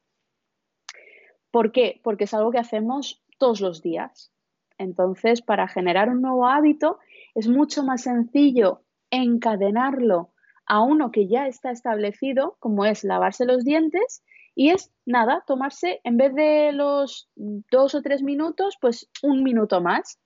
¿Por 1.51 1.71
qué? 1.71 1.99
Porque 2.03 2.25
es 2.25 2.33
algo 2.33 2.51
que 2.51 2.59
hacemos 2.59 3.23
todos 3.37 3.61
los 3.61 3.81
días. 3.81 4.31
Entonces, 4.77 5.41
para 5.41 5.67
generar 5.67 6.09
un 6.09 6.21
nuevo 6.21 6.47
hábito, 6.47 6.99
es 7.35 7.47
mucho 7.47 7.83
más 7.83 8.03
sencillo 8.03 8.83
encadenarlo 9.11 10.33
a 10.65 10.81
uno 10.81 11.11
que 11.11 11.27
ya 11.27 11.47
está 11.47 11.71
establecido, 11.71 12.55
como 12.59 12.85
es 12.85 13.03
lavarse 13.03 13.45
los 13.45 13.63
dientes, 13.63 14.23
y 14.55 14.69
es 14.69 14.91
nada, 15.05 15.43
tomarse, 15.47 16.01
en 16.03 16.17
vez 16.17 16.33
de 16.35 16.71
los 16.71 17.29
dos 17.35 17.95
o 17.95 18.01
tres 18.01 18.21
minutos, 18.21 18.77
pues 18.79 19.09
un 19.23 19.43
minuto 19.43 19.81
más. 19.81 20.19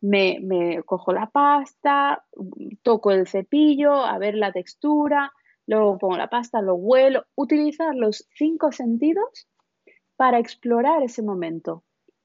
Me, 0.00 0.82
cojo 0.84 1.12
la 1.12 1.30
pasta, 1.30 2.24
toco 2.82 3.10
el 3.10 3.26
cepillo, 3.26 3.94
a 3.94 4.18
ver 4.18 4.34
la 4.34 4.52
textura, 4.52 5.32
luego 5.66 5.96
pongo 5.96 6.18
la 6.18 6.28
pasta, 6.28 6.60
lo 6.60 6.74
huelo, 6.74 7.24
utilizar 7.34 7.94
los 7.94 8.28
cinco 8.34 8.70
sentidos 8.70 9.48
para 10.16 10.38
explorar 10.38 11.02
ese 11.02 11.22
momento, 11.22 11.84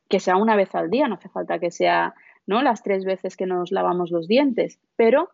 que 0.09 0.19
sea 0.19 0.35
una 0.35 0.57
vez 0.57 0.75
al 0.75 0.89
día, 0.89 1.07
no 1.07 1.15
hace 1.15 1.29
falta 1.29 1.59
que 1.59 1.71
sea 1.71 2.13
¿no? 2.45 2.61
las 2.61 2.83
tres 2.83 3.05
veces 3.05 3.37
que 3.37 3.45
nos 3.45 3.71
lavamos 3.71 4.11
los 4.11 4.27
dientes, 4.27 4.79
pero 4.97 5.29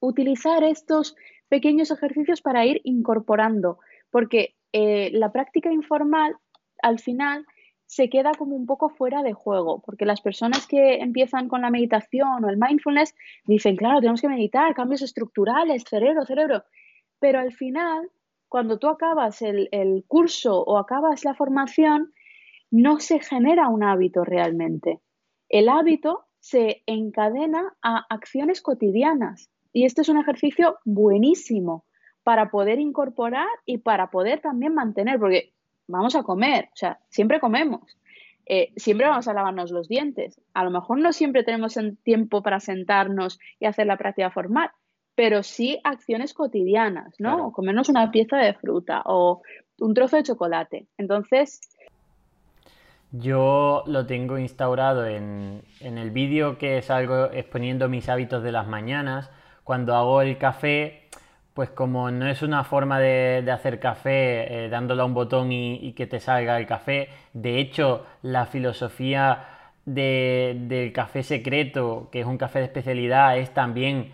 utilizar 0.00 0.62
estos 0.64 1.16
pequeños 1.48 1.90
ejercicios 1.90 2.42
para 2.42 2.66
ir 2.66 2.80
incorporando, 2.84 3.78
porque 4.10 4.54
eh, 4.72 5.10
la 5.12 5.32
práctica 5.32 5.72
informal 5.72 6.36
al 6.82 6.98
final 6.98 7.46
se 7.86 8.10
queda 8.10 8.32
como 8.32 8.54
un 8.54 8.66
poco 8.66 8.90
fuera 8.90 9.22
de 9.22 9.32
juego, 9.32 9.80
porque 9.80 10.04
las 10.04 10.20
personas 10.20 10.66
que 10.66 10.96
empiezan 10.96 11.48
con 11.48 11.62
la 11.62 11.70
meditación 11.70 12.44
o 12.44 12.50
el 12.50 12.58
mindfulness 12.58 13.14
dicen, 13.46 13.76
claro, 13.76 14.00
tenemos 14.00 14.20
que 14.20 14.28
meditar, 14.28 14.74
cambios 14.74 15.00
estructurales, 15.00 15.84
cerebro, 15.84 16.26
cerebro, 16.26 16.64
pero 17.18 17.40
al 17.40 17.52
final, 17.52 18.10
cuando 18.48 18.78
tú 18.78 18.88
acabas 18.88 19.40
el, 19.40 19.68
el 19.72 20.04
curso 20.06 20.62
o 20.62 20.76
acabas 20.76 21.24
la 21.24 21.34
formación, 21.34 22.12
no 22.70 23.00
se 23.00 23.20
genera 23.20 23.68
un 23.68 23.82
hábito 23.82 24.22
realmente. 24.22 25.00
El 25.48 25.70
hábito 25.70 26.26
se 26.40 26.82
encadena 26.84 27.74
a 27.82 28.04
acciones 28.10 28.60
cotidianas 28.60 29.50
y 29.72 29.86
este 29.86 30.02
es 30.02 30.10
un 30.10 30.18
ejercicio 30.18 30.78
buenísimo 30.84 31.84
para 32.28 32.50
poder 32.50 32.78
incorporar 32.78 33.48
y 33.64 33.78
para 33.78 34.10
poder 34.10 34.40
también 34.40 34.74
mantener, 34.74 35.18
porque 35.18 35.54
vamos 35.86 36.14
a 36.14 36.22
comer, 36.22 36.68
o 36.74 36.76
sea, 36.76 36.98
siempre 37.08 37.40
comemos. 37.40 37.80
Eh, 38.44 38.70
siempre 38.76 39.06
vamos 39.06 39.26
a 39.28 39.32
lavarnos 39.32 39.70
los 39.70 39.88
dientes. 39.88 40.38
A 40.52 40.62
lo 40.62 40.70
mejor 40.70 40.98
no 40.98 41.14
siempre 41.14 41.42
tenemos 41.42 41.78
tiempo 42.02 42.42
para 42.42 42.60
sentarnos 42.60 43.40
y 43.58 43.64
hacer 43.64 43.86
la 43.86 43.96
práctica 43.96 44.30
formal, 44.30 44.70
pero 45.14 45.42
sí 45.42 45.80
acciones 45.84 46.34
cotidianas, 46.34 47.14
¿no? 47.18 47.46
O 47.46 47.50
comernos 47.50 47.88
una 47.88 48.10
pieza 48.10 48.36
de 48.36 48.52
fruta 48.52 49.00
o 49.06 49.40
un 49.78 49.94
trozo 49.94 50.16
de 50.16 50.24
chocolate. 50.24 50.86
Entonces... 50.98 51.62
Yo 53.10 53.84
lo 53.86 54.04
tengo 54.04 54.36
instaurado 54.36 55.06
en, 55.06 55.62
en 55.80 55.96
el 55.96 56.10
vídeo 56.10 56.58
que 56.58 56.82
salgo 56.82 57.30
exponiendo 57.32 57.88
mis 57.88 58.10
hábitos 58.10 58.42
de 58.42 58.52
las 58.52 58.68
mañanas. 58.68 59.30
Cuando 59.64 59.94
hago 59.94 60.20
el 60.20 60.36
café, 60.36 61.07
pues 61.58 61.70
como 61.70 62.08
no 62.12 62.28
es 62.28 62.42
una 62.42 62.62
forma 62.62 63.00
de, 63.00 63.44
hacer 63.50 63.80
café 63.80 64.66
eh, 64.66 64.68
dándole 64.68 65.02
a 65.02 65.04
un 65.04 65.12
botón 65.12 65.50
y, 65.50 65.92
que 65.94 66.06
te 66.06 66.20
salga 66.20 66.56
el 66.56 66.68
café, 66.68 67.08
de 67.32 67.58
hecho 67.58 68.06
la 68.22 68.46
filosofía 68.46 69.44
del 69.84 70.92
café 70.94 71.24
secreto, 71.24 72.10
que 72.12 72.20
es 72.20 72.26
un 72.26 72.38
café 72.38 72.60
de 72.60 72.66
especialidad, 72.66 73.38
es 73.38 73.52
también 73.54 74.12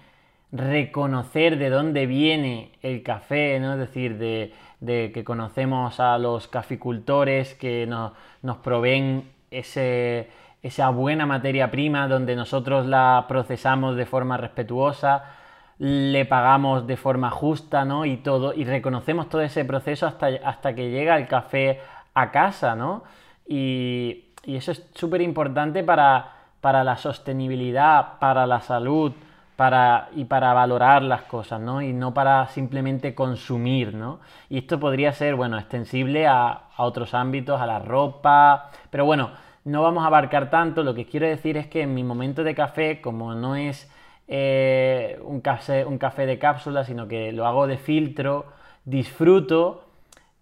reconocer 0.53 1.59
de 1.59 1.69
dónde 1.69 2.07
viene 2.07 2.71
el 2.81 3.03
café, 3.03 3.61
¿no? 3.61 3.75
es 3.75 3.79
decir, 3.79 4.17
de, 4.17 5.13
que 5.13 5.23
conocemos 5.23 6.01
a 6.01 6.17
los 6.17 6.49
caficultores 6.49 7.53
que 7.53 7.87
nos, 7.87 8.13
nos 8.41 8.57
proveen 8.57 9.29
esa 9.51 10.89
buena 10.89 11.27
materia 11.27 11.71
prima 11.71 12.09
donde 12.09 12.37
nosotros 12.37 12.87
la 12.87 13.27
procesamos 13.29 13.97
de 13.97 14.07
forma 14.07 14.39
respetuosa 14.39 15.44
le 15.79 16.25
pagamos 16.25 16.87
de 16.87 16.97
forma 16.97 17.31
justa, 17.31 17.85
¿no? 17.85 18.05
Y 18.05 18.19
todo, 18.19 18.55
y 18.55 18.65
reconocemos 18.65 19.29
todo 19.29 19.43
ese 19.43 19.65
proceso 19.65 20.07
hasta, 20.07 20.29
hasta 20.45 20.75
que 20.75 20.91
llega 20.91 21.17
el 21.17 21.27
café 21.27 21.81
a 22.15 22.31
casa, 22.31 22.75
¿no? 22.75 23.03
Y, 23.47 24.21
eso 24.47 24.73
es 24.73 24.87
súper 24.95 25.23
importante 25.23 25.83
para, 25.83 26.33
para, 26.61 26.85
la 26.85 26.99
sostenibilidad, 26.99 28.19
para 28.19 28.47
la 28.47 28.61
salud, 28.61 29.13
para, 29.57 30.11
y 30.15 30.27
para 30.27 30.53
valorar 30.53 31.03
las 31.03 31.23
cosas, 31.23 31.61
¿no? 31.63 31.81
Y 31.81 31.95
no 31.95 32.13
para 32.13 32.47
simplemente 32.49 33.15
consumir, 33.15 33.95
¿no? 33.95 34.21
Y 34.51 34.59
esto 34.59 34.79
podría 34.79 35.13
ser, 35.13 35.35
bueno, 35.35 35.59
extensible 35.59 36.27
a, 36.27 36.65
a 36.77 36.83
otros 36.85 37.15
ámbitos, 37.15 37.59
a 37.59 37.65
la 37.65 37.79
ropa, 37.79 38.71
pero 38.91 39.07
bueno, 39.07 39.31
no 39.65 39.81
vamos 39.81 40.05
a 40.05 40.09
abarcar 40.09 40.51
tanto, 40.51 40.83
lo 40.83 40.95
que 40.95 41.07
quiero 41.07 41.27
decir 41.27 41.57
es 41.57 41.67
que 41.67 41.81
en 41.81 41.95
mi 41.95 42.05
momento 42.05 42.45
de 42.45 42.55
café, 42.55 43.01
como 43.01 43.35
no 43.35 43.57
es 43.57 43.91
eh, 44.27 45.19
un, 45.23 45.41
café, 45.41 45.85
un 45.85 45.99
café 45.99 46.27
de 46.27 46.39
cápsula, 46.39 46.85
sino 46.85 47.09
que 47.09 47.33
lo 47.33 47.47
hago 47.47 47.67
de 47.67 47.77
filtro, 47.77 48.47
disfruto 48.85 49.85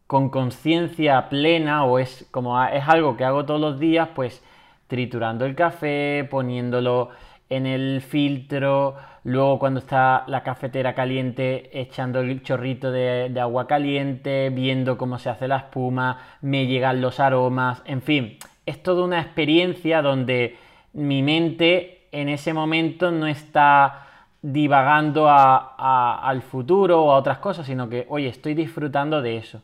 con 0.07 0.29
conciencia 0.29 1.29
plena 1.29 1.85
o 1.85 1.99
es 1.99 2.27
como 2.31 2.63
es 2.65 2.87
algo 2.87 3.17
que 3.17 3.25
hago 3.25 3.45
todos 3.45 3.61
los 3.61 3.81
días, 3.81 4.11
pues 4.15 4.43
triturando 4.87 5.47
el 5.47 5.55
café, 5.55 6.27
poniéndolo 6.31 7.09
en 7.49 7.67
el 7.67 8.03
filtro, 8.03 8.97
luego 9.25 9.59
cuando 9.59 9.81
está 9.81 10.25
la 10.27 10.43
cafetera 10.43 10.95
caliente 10.95 11.71
echando 11.79 12.21
el 12.21 12.43
chorrito 12.43 12.91
de, 12.91 13.31
de, 13.31 13.41
agua 13.41 13.67
caliente, 13.67 14.51
viendo 14.51 14.97
cómo 14.97 15.19
se 15.19 15.31
hace 15.31 15.49
la 15.49 15.59
espuma, 15.59 16.39
me 16.41 16.67
llegan 16.67 17.01
los 17.01 17.21
aromas, 17.21 17.83
en 17.85 18.03
fin, 18.03 18.39
es 18.65 18.83
toda 18.83 19.05
una 19.05 19.21
experiencia 19.21 20.03
donde 20.03 20.57
mi 20.93 21.23
mente 21.23 22.02
en 22.13 22.29
ese 22.29 22.53
momento 22.53 23.11
no 23.11 23.27
está 23.27 24.07
divagando 24.43 25.29
al 25.29 26.43
futuro 26.43 27.03
o 27.03 27.13
a 27.13 27.17
otras 27.17 27.39
cosas, 27.39 27.67
sino 27.67 27.89
que, 27.89 28.07
oye, 28.09 28.29
estoy 28.29 28.55
disfrutando 28.55 29.23
de 29.23 29.39
eso. 29.39 29.63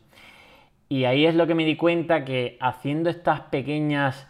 Y 0.87 1.05
ahí 1.05 1.25
es 1.25 1.35
lo 1.35 1.45
que 1.45 1.55
me 1.55 1.65
di 1.65 1.75
cuenta 1.75 2.25
que 2.25 2.57
haciendo 2.59 3.09
estas 3.09 3.41
pequeñas 3.41 4.27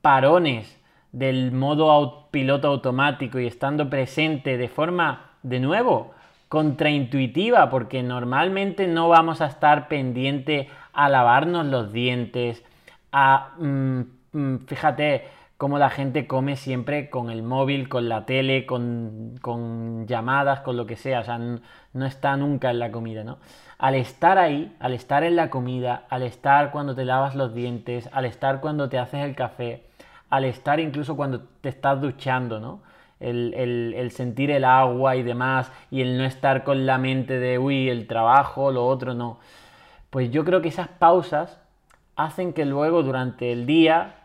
parones 0.00 0.80
del 1.12 1.52
modo 1.52 2.28
piloto 2.30 2.68
automático 2.68 3.38
y 3.38 3.46
estando 3.46 3.90
presente 3.90 4.56
de 4.56 4.68
forma, 4.68 5.32
de 5.42 5.60
nuevo, 5.60 6.14
contraintuitiva, 6.48 7.68
porque 7.68 8.02
normalmente 8.02 8.86
no 8.86 9.08
vamos 9.08 9.40
a 9.40 9.46
estar 9.46 9.88
pendiente 9.88 10.68
a 10.92 11.08
lavarnos 11.08 11.66
los 11.66 11.92
dientes, 11.92 12.64
a, 13.12 13.50
mm, 13.58 14.00
mm, 14.32 14.56
fíjate, 14.66 15.24
cómo 15.58 15.78
la 15.78 15.90
gente 15.90 16.28
come 16.28 16.54
siempre 16.56 17.10
con 17.10 17.30
el 17.30 17.42
móvil, 17.42 17.88
con 17.88 18.08
la 18.08 18.24
tele, 18.24 18.64
con, 18.64 20.06
llamadas, 20.06 20.60
con 20.60 20.76
lo 20.76 20.86
que 20.86 20.94
sea, 20.94 21.20
o 21.20 21.24
sea, 21.24 21.38
no, 21.38 22.06
está 22.06 22.36
nunca 22.36 22.70
en 22.70 22.78
la 22.78 22.92
comida, 22.92 23.24
¿no? 23.24 23.38
Al 23.76 23.96
estar 23.96 24.38
ahí, 24.38 24.74
al 24.78 24.94
estar 24.94 25.24
en 25.24 25.34
la 25.34 25.50
comida, 25.50 26.04
al 26.10 26.22
estar 26.22 26.70
cuando 26.70 26.94
te 26.94 27.04
lavas 27.04 27.34
los 27.34 27.54
dientes, 27.54 28.08
al 28.12 28.24
estar 28.24 28.60
cuando 28.60 28.88
te 28.88 28.98
haces 28.98 29.24
el 29.24 29.34
café, 29.34 29.82
al 30.30 30.44
estar 30.44 30.78
incluso 30.78 31.16
cuando 31.16 31.40
te 31.60 31.68
estás 31.68 32.00
duchando, 32.00 32.60
¿no? 32.60 32.80
El, 33.18 33.52
el, 33.54 34.10
sentir 34.12 34.52
el 34.52 34.64
agua 34.64 35.16
y 35.16 35.24
demás, 35.24 35.72
y 35.90 36.02
el 36.02 36.18
no 36.18 36.24
estar 36.24 36.62
con 36.62 36.86
la 36.86 36.98
mente 36.98 37.40
de, 37.40 37.58
uy, 37.58 37.88
el 37.88 38.06
trabajo, 38.06 38.70
lo 38.70 38.86
otro, 38.86 39.12
no. 39.12 39.40
Pues 40.10 40.30
yo 40.30 40.44
creo 40.44 40.62
que 40.62 40.68
esas 40.68 40.86
pausas 40.86 41.58
hacen 42.14 42.52
que 42.52 42.64
luego 42.64 43.02
durante 43.02 43.50
el 43.50 43.66
día 43.66 44.17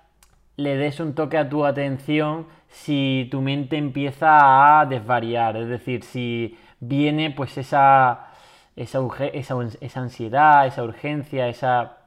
le 0.58 0.76
des 0.78 1.00
un 1.00 1.13
toque 1.16 1.38
a 1.38 1.50
tu 1.50 1.66
atención 1.66 2.48
si 2.70 3.28
tu 3.32 3.42
mente 3.42 3.78
empieza 3.78 4.80
a 4.80 4.86
desvariar, 4.86 5.58
es 5.58 5.68
decir, 5.68 6.04
si 6.04 6.58
viene 6.80 7.32
pues 7.32 7.58
esa, 7.58 8.28
esa, 8.76 9.00
esa, 9.34 10.00
ansiedad, 10.00 10.66
esa 10.68 10.84
urgencia, 10.84 11.48
esa... 11.48 11.98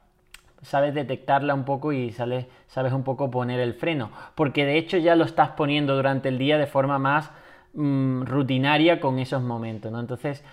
sabes 0.62 0.94
detectarla 0.94 1.54
un 1.54 1.64
poco 1.64 1.92
y 1.92 2.12
sales, 2.12 2.46
sabes 2.68 2.92
un 2.92 3.04
poco 3.04 3.30
poner 3.30 3.61
el 3.61 3.74
freno, 3.74 4.11
porque 4.35 4.64
de 4.64 4.78
hecho 4.78 4.98
ya 4.98 5.16
lo 5.16 5.24
estás 5.24 5.50
poniendo 5.50 5.96
durante 5.96 6.28
el 6.28 6.38
día 6.38 6.59
de 6.59 6.66
forma 6.66 6.98
más 6.98 7.30
mm, 7.74 8.22
rutinaria 8.24 9.00
con 9.00 9.18
esos 9.18 9.42
momentos, 9.42 9.92
¿no? 9.92 10.00
Entonces, 10.00 10.44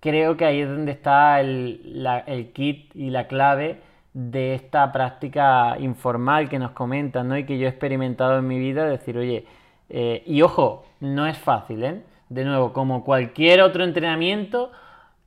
creo 0.00 0.36
que 0.36 0.44
ahí 0.46 0.60
es 0.60 0.68
donde 0.68 0.92
está 0.92 1.40
el, 1.40 2.06
el 2.26 2.52
kit 2.52 2.94
y 2.96 3.10
la 3.10 3.26
clave 3.28 3.80
de 4.12 4.54
esta 4.54 4.90
práctica 4.92 5.76
informal 5.78 6.48
que 6.48 6.58
nos 6.58 6.72
comentan, 6.72 7.28
¿no? 7.28 7.36
Y 7.38 7.44
que 7.44 7.58
yo 7.58 7.66
he 7.66 7.70
experimentado 7.70 8.38
en 8.38 8.46
mi 8.46 8.58
vida, 8.58 8.86
decir, 8.86 9.16
oye, 9.18 9.46
eh, 9.88 10.22
y 10.26 10.42
ojo, 10.42 10.84
no 11.00 11.26
es 11.26 11.38
fácil, 11.38 11.84
¿eh? 11.84 12.02
De 12.28 12.44
nuevo, 12.44 12.72
como 12.72 13.04
cualquier 13.04 13.62
otro 13.62 13.84
entrenamiento, 13.84 14.70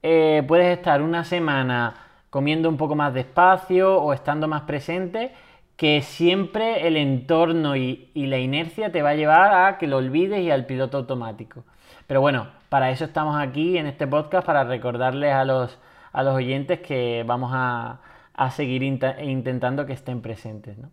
eh, 0.03 0.43
puedes 0.47 0.77
estar 0.77 1.01
una 1.01 1.23
semana 1.23 1.95
comiendo 2.29 2.69
un 2.69 2.77
poco 2.77 2.95
más 2.95 3.13
despacio 3.13 4.01
o 4.01 4.13
estando 4.13 4.47
más 4.47 4.63
presente, 4.63 5.33
que 5.75 6.01
siempre 6.01 6.87
el 6.87 6.95
entorno 6.97 7.75
y, 7.75 8.09
y 8.13 8.27
la 8.27 8.37
inercia 8.37 8.91
te 8.91 9.01
va 9.01 9.09
a 9.09 9.15
llevar 9.15 9.65
a 9.65 9.77
que 9.77 9.87
lo 9.87 9.97
olvides 9.97 10.41
y 10.41 10.51
al 10.51 10.65
piloto 10.65 10.97
automático. 10.97 11.63
Pero 12.07 12.21
bueno, 12.21 12.47
para 12.69 12.91
eso 12.91 13.05
estamos 13.05 13.37
aquí 13.39 13.77
en 13.77 13.87
este 13.87 14.07
podcast, 14.07 14.45
para 14.45 14.63
recordarles 14.63 15.33
a 15.33 15.43
los, 15.45 15.77
a 16.13 16.23
los 16.23 16.35
oyentes 16.35 16.79
que 16.81 17.23
vamos 17.25 17.51
a, 17.53 17.99
a 18.33 18.51
seguir 18.51 18.83
intentando 18.83 19.85
que 19.85 19.93
estén 19.93 20.21
presentes. 20.21 20.77
¿no? 20.77 20.91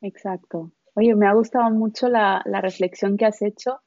Exacto. 0.00 0.72
Oye, 0.94 1.14
me 1.14 1.26
ha 1.26 1.34
gustado 1.34 1.70
mucho 1.70 2.08
la, 2.08 2.42
reflexión 2.62 3.16
que 3.16 3.26
has 3.26 3.42
hecho 3.42 3.80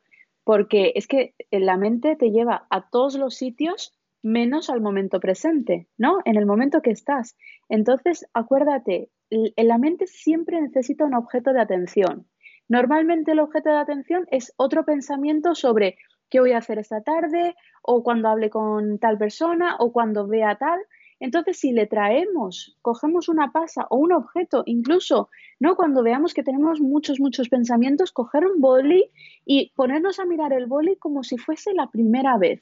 porque 0.43 0.93
es 0.95 1.07
que 1.07 1.33
la 1.51 1.77
mente 1.77 2.15
te 2.15 2.31
lleva 2.31 2.67
a 2.69 2.89
todos 2.89 3.15
los 3.15 3.35
sitios 3.35 3.93
menos 4.21 4.69
al 4.69 4.81
momento 4.81 5.19
presente, 5.19 5.87
¿no? 5.97 6.19
En 6.25 6.35
el 6.35 6.45
momento 6.45 6.81
que 6.81 6.91
estás. 6.91 7.37
Entonces, 7.69 8.25
acuérdate, 8.33 9.09
la 9.29 9.77
mente 9.77 10.07
siempre 10.07 10.59
necesita 10.59 11.05
un 11.05 11.13
objeto 11.13 11.53
de 11.53 11.61
atención. 11.61 12.27
Normalmente 12.67 13.31
el 13.31 13.39
objeto 13.39 13.69
de 13.69 13.77
atención 13.77 14.27
es 14.31 14.53
otro 14.57 14.85
pensamiento 14.85 15.55
sobre 15.55 15.97
qué 16.29 16.39
voy 16.39 16.51
a 16.51 16.59
hacer 16.59 16.79
esta 16.79 17.01
tarde 17.01 17.55
o 17.81 18.03
cuando 18.03 18.29
hable 18.29 18.49
con 18.49 18.99
tal 18.99 19.17
persona 19.17 19.75
o 19.79 19.91
cuando 19.91 20.27
vea 20.27 20.55
tal. 20.55 20.79
Entonces, 21.19 21.59
si 21.59 21.73
le 21.73 21.85
traemos, 21.85 22.77
cogemos 22.81 23.27
una 23.27 23.51
pasa 23.51 23.85
o 23.89 23.97
un 23.97 24.13
objeto, 24.13 24.63
incluso, 24.65 25.29
¿no? 25.59 25.75
Cuando 25.75 26.01
veamos 26.01 26.33
que 26.33 26.43
tenemos 26.43 26.79
muchos, 26.79 27.19
muchos 27.19 27.49
pensamientos, 27.49 28.11
coger 28.11 28.45
un 28.45 28.61
boli 28.61 29.11
y 29.45 29.71
ponernos 29.75 30.19
a 30.19 30.25
mirar 30.25 30.53
el 30.53 30.65
boli 30.65 30.95
como 30.95 31.23
si 31.23 31.37
fuese 31.37 31.73
la 31.73 31.87
primera 31.87 32.37
vez, 32.37 32.61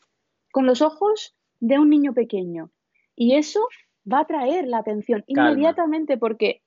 con 0.51 0.65
los 0.65 0.81
ojos 0.81 1.35
de 1.59 1.77
un 1.77 1.89
niño 1.89 2.13
pequeño. 2.13 2.71
Y 3.15 3.35
eso 3.35 3.67
va 4.11 4.21
a 4.21 4.25
traer 4.25 4.67
la 4.67 4.79
atención 4.79 5.23
inmediatamente 5.27 6.17
porque, 6.17 6.63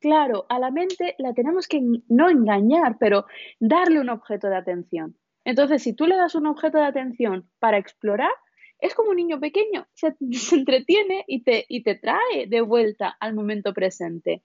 claro, 0.00 0.46
a 0.48 0.58
la 0.58 0.70
mente 0.70 1.14
la 1.18 1.32
tenemos 1.32 1.68
que 1.68 1.80
no 2.08 2.28
engañar, 2.28 2.96
pero 2.98 3.26
darle 3.60 4.00
un 4.00 4.08
objeto 4.08 4.48
de 4.48 4.56
atención. 4.56 5.16
Entonces, 5.44 5.82
si 5.82 5.92
tú 5.92 6.06
le 6.06 6.16
das 6.16 6.34
un 6.34 6.46
objeto 6.46 6.78
de 6.78 6.86
atención 6.86 7.48
para 7.58 7.78
explorar, 7.78 8.32
es 8.78 8.94
como 8.94 9.10
un 9.10 9.16
niño 9.16 9.40
pequeño, 9.40 9.86
se, 9.94 10.14
entretiene 10.52 11.24
y 11.26 11.42
te, 11.42 11.64
y 11.68 11.82
te 11.82 11.94
trae 11.94 12.46
de 12.48 12.60
vuelta 12.60 13.16
al 13.20 13.34
momento 13.34 13.72
presente. 13.72 14.42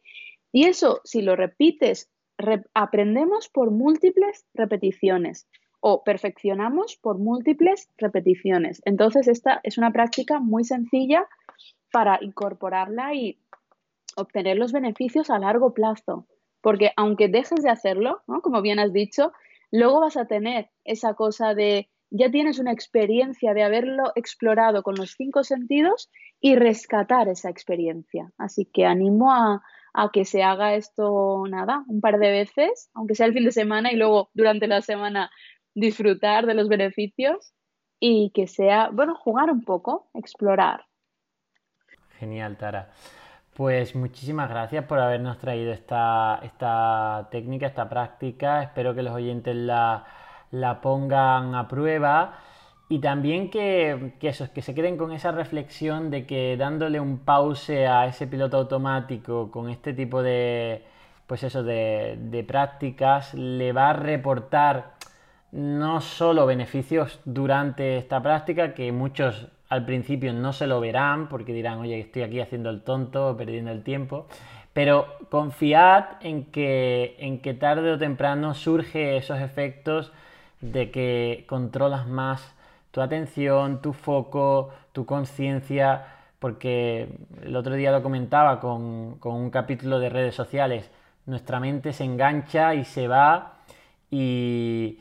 Y 0.51 0.65
eso, 0.65 1.01
si 1.03 1.21
lo 1.21 1.35
repites, 1.35 2.09
aprendemos 2.73 3.49
por 3.49 3.71
múltiples 3.71 4.45
repeticiones 4.53 5.47
o 5.81 6.03
perfeccionamos 6.03 6.97
por 6.97 7.19
múltiples 7.19 7.89
repeticiones. 7.97 8.81
Entonces, 8.85 9.27
esta 9.27 9.59
es 9.63 9.77
una 9.77 9.91
práctica 9.91 10.39
muy 10.39 10.63
sencilla 10.63 11.27
para 11.91 12.19
incorporarla 12.21 13.13
y 13.13 13.39
obtener 14.15 14.57
los 14.57 14.71
beneficios 14.71 15.29
a 15.29 15.39
largo 15.39 15.73
plazo. 15.73 16.27
Porque 16.61 16.91
aunque 16.97 17.29
dejes 17.29 17.61
de 17.63 17.69
hacerlo, 17.69 18.21
como 18.41 18.61
bien 18.61 18.79
has 18.79 18.91
dicho, 18.91 19.31
luego 19.71 20.01
vas 20.01 20.17
a 20.17 20.25
tener 20.25 20.69
esa 20.83 21.13
cosa 21.13 21.53
de 21.53 21.89
ya 22.11 22.31
tienes 22.31 22.59
una 22.59 22.71
experiencia 22.71 23.53
de 23.53 23.63
haberlo 23.63 24.11
explorado 24.15 24.83
con 24.83 24.95
los 24.95 25.11
cinco 25.11 25.43
sentidos 25.43 26.09
y 26.39 26.55
rescatar 26.55 27.27
esa 27.27 27.49
experiencia. 27.49 28.31
Así 28.37 28.65
que 28.65 28.85
animo 28.85 29.31
a, 29.31 29.61
que 30.13 30.25
se 30.25 30.43
haga 30.43 30.75
esto, 30.75 31.43
nada, 31.49 31.83
un 31.87 31.99
par 31.99 32.19
de 32.19 32.31
veces, 32.31 32.89
aunque 32.93 33.15
sea 33.15 33.25
el 33.25 33.33
fin 33.33 33.43
de 33.43 33.51
semana 33.51 33.91
y 33.91 33.97
luego 33.97 34.29
durante 34.33 34.67
la 34.67 34.81
semana 34.81 35.29
disfrutar 35.75 36.45
de 36.45 36.53
los 36.53 36.69
beneficios 36.69 37.53
y 37.99 38.31
que 38.33 38.47
sea, 38.47 38.89
bueno, 38.93 39.15
jugar 39.15 39.51
un 39.51 39.63
poco, 39.63 40.09
explorar. 40.13 40.85
Genial, 42.17 42.57
Tara. 42.57 42.91
Pues 43.53 43.93
muchísimas 43.93 44.49
gracias 44.49 44.85
por 44.85 44.99
habernos 44.99 45.37
traído 45.37 45.73
esta, 45.73 46.39
esta 46.43 47.27
técnica, 47.29 47.67
esta 47.67 47.89
práctica. 47.89 48.63
Espero 48.63 48.95
que 48.95 49.03
los 49.03 49.13
oyentes 49.13 49.53
la 49.53 50.05
la 50.51 50.81
pongan 50.81 51.55
a 51.55 51.67
prueba 51.67 52.39
y 52.89 52.99
también 52.99 53.51
que, 53.51 54.13
que, 54.19 54.33
que 54.53 54.61
se 54.61 54.75
queden 54.75 54.97
con 54.97 55.11
esa 55.11 55.31
reflexión 55.31 56.09
de 56.09 56.25
que 56.25 56.57
dándole 56.57 56.99
un 56.99 57.19
pause 57.19 57.87
a 57.87 58.07
ese 58.07 58.25
piloto 58.25 58.57
automático 58.57 59.51
con 59.51 59.69
este 59.69 59.93
tipo 59.93 60.23
de, 60.23 60.83
pues 61.27 61.43
eso, 61.43 61.61
de, 61.61 62.17
de 62.19 62.43
prácticas, 62.43 63.35
le 63.35 63.73
va 63.73 63.91
a 63.91 63.93
reportar 63.93 64.95
no 65.51 66.01
solo 66.01 66.47
beneficios 66.47 67.19
durante 67.25 67.97
esta 67.97 68.21
práctica, 68.21 68.73
que 68.73 68.91
muchos 68.91 69.47
al 69.69 69.85
principio 69.85 70.33
no 70.33 70.51
se 70.51 70.65
lo 70.65 70.79
verán 70.79 71.29
porque 71.29 71.53
dirán, 71.53 71.79
oye, 71.79 71.99
estoy 71.99 72.23
aquí 72.23 72.39
haciendo 72.39 72.71
el 72.71 72.81
tonto, 72.81 73.37
perdiendo 73.37 73.69
el 73.71 73.83
tiempo, 73.83 74.25
pero 74.73 75.07
confiad 75.29 76.05
en 76.21 76.45
que, 76.45 77.15
en 77.19 77.39
que 77.41 77.53
tarde 77.53 77.91
o 77.91 77.97
temprano 77.99 78.55
surge 78.55 79.17
esos 79.17 79.39
efectos 79.39 80.11
de 80.61 80.91
que 80.91 81.45
controlas 81.47 82.07
más 82.07 82.55
tu 82.91 83.01
atención, 83.01 83.81
tu 83.81 83.93
foco, 83.93 84.71
tu 84.91 85.05
conciencia, 85.05 86.05
porque 86.39 87.09
el 87.43 87.55
otro 87.55 87.75
día 87.75 87.91
lo 87.91 88.01
comentaba 88.01 88.59
con, 88.59 89.19
un 89.21 89.49
capítulo 89.51 89.99
de 89.99 90.09
redes 90.09 90.35
sociales, 90.35 90.89
nuestra 91.25 91.59
mente 91.59 91.93
se 91.93 92.03
engancha 92.05 92.73
y 92.73 92.85
se 92.85 93.07
va 93.07 93.59
y, 94.09 94.99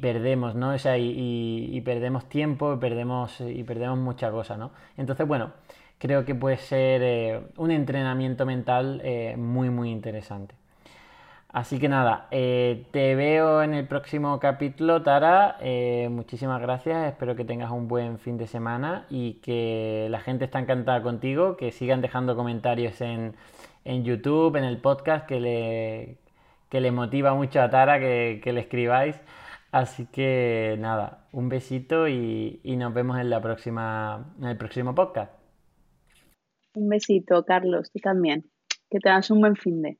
perdemos, 0.00 0.54
¿no? 0.54 0.70
O 0.70 0.78
sea, 0.78 0.96
y, 0.98 1.80
perdemos 1.84 2.28
tiempo 2.28 2.74
y 2.74 2.78
perdemos, 2.78 3.40
y 3.40 3.62
perdemos 3.64 3.98
mucha 3.98 4.30
cosa, 4.30 4.56
¿no? 4.56 4.72
Entonces, 4.96 5.26
bueno, 5.26 5.52
creo 5.98 6.24
que 6.24 6.34
puede 6.34 6.56
ser 6.56 7.02
eh, 7.04 7.40
un 7.56 7.70
entrenamiento 7.70 8.46
mental 8.46 9.00
eh, 9.04 9.36
muy, 9.36 9.70
muy 9.70 9.90
interesante. 9.90 10.54
Así 11.52 11.78
que 11.78 11.86
nada, 11.90 12.28
eh, 12.30 12.86
te 12.92 13.14
veo 13.14 13.62
en 13.62 13.74
el 13.74 13.86
próximo 13.86 14.40
capítulo, 14.40 15.02
Tara. 15.02 15.58
Eh, 15.60 16.08
muchísimas 16.10 16.62
gracias, 16.62 17.12
espero 17.12 17.36
que 17.36 17.44
tengas 17.44 17.70
un 17.70 17.88
buen 17.88 18.18
fin 18.18 18.38
de 18.38 18.46
semana 18.46 19.06
y 19.10 19.34
que 19.34 20.06
la 20.10 20.20
gente 20.20 20.46
está 20.46 20.60
encantada 20.60 21.02
contigo, 21.02 21.58
que 21.58 21.70
sigan 21.70 22.00
dejando 22.00 22.36
comentarios 22.36 23.02
en, 23.02 23.34
YouTube, 23.84 24.56
en 24.56 24.64
el 24.64 24.80
podcast, 24.80 25.26
que 25.26 25.40
le, 25.40 26.16
que 26.70 26.80
le 26.80 26.90
motiva 26.90 27.34
mucho 27.34 27.60
a 27.60 27.68
Tara 27.68 28.00
que, 28.00 28.40
le 28.44 28.60
escribáis. 28.60 29.20
Así 29.72 30.06
que 30.06 30.76
nada, 30.78 31.28
un 31.32 31.50
besito 31.50 32.08
y, 32.08 32.62
nos 32.64 32.94
vemos 32.94 33.18
en, 33.18 33.28
la 33.28 33.42
próxima, 33.42 34.34
en 34.38 34.46
el 34.48 34.56
próximo 34.56 34.94
podcast. 34.94 35.30
Un 36.74 36.88
besito, 36.88 37.44
Carlos, 37.44 37.90
tú 37.92 37.98
también. 37.98 38.50
Que 38.88 39.00
tengas 39.00 39.30
un 39.30 39.40
buen 39.40 39.56
fin 39.56 39.82
de. 39.82 39.98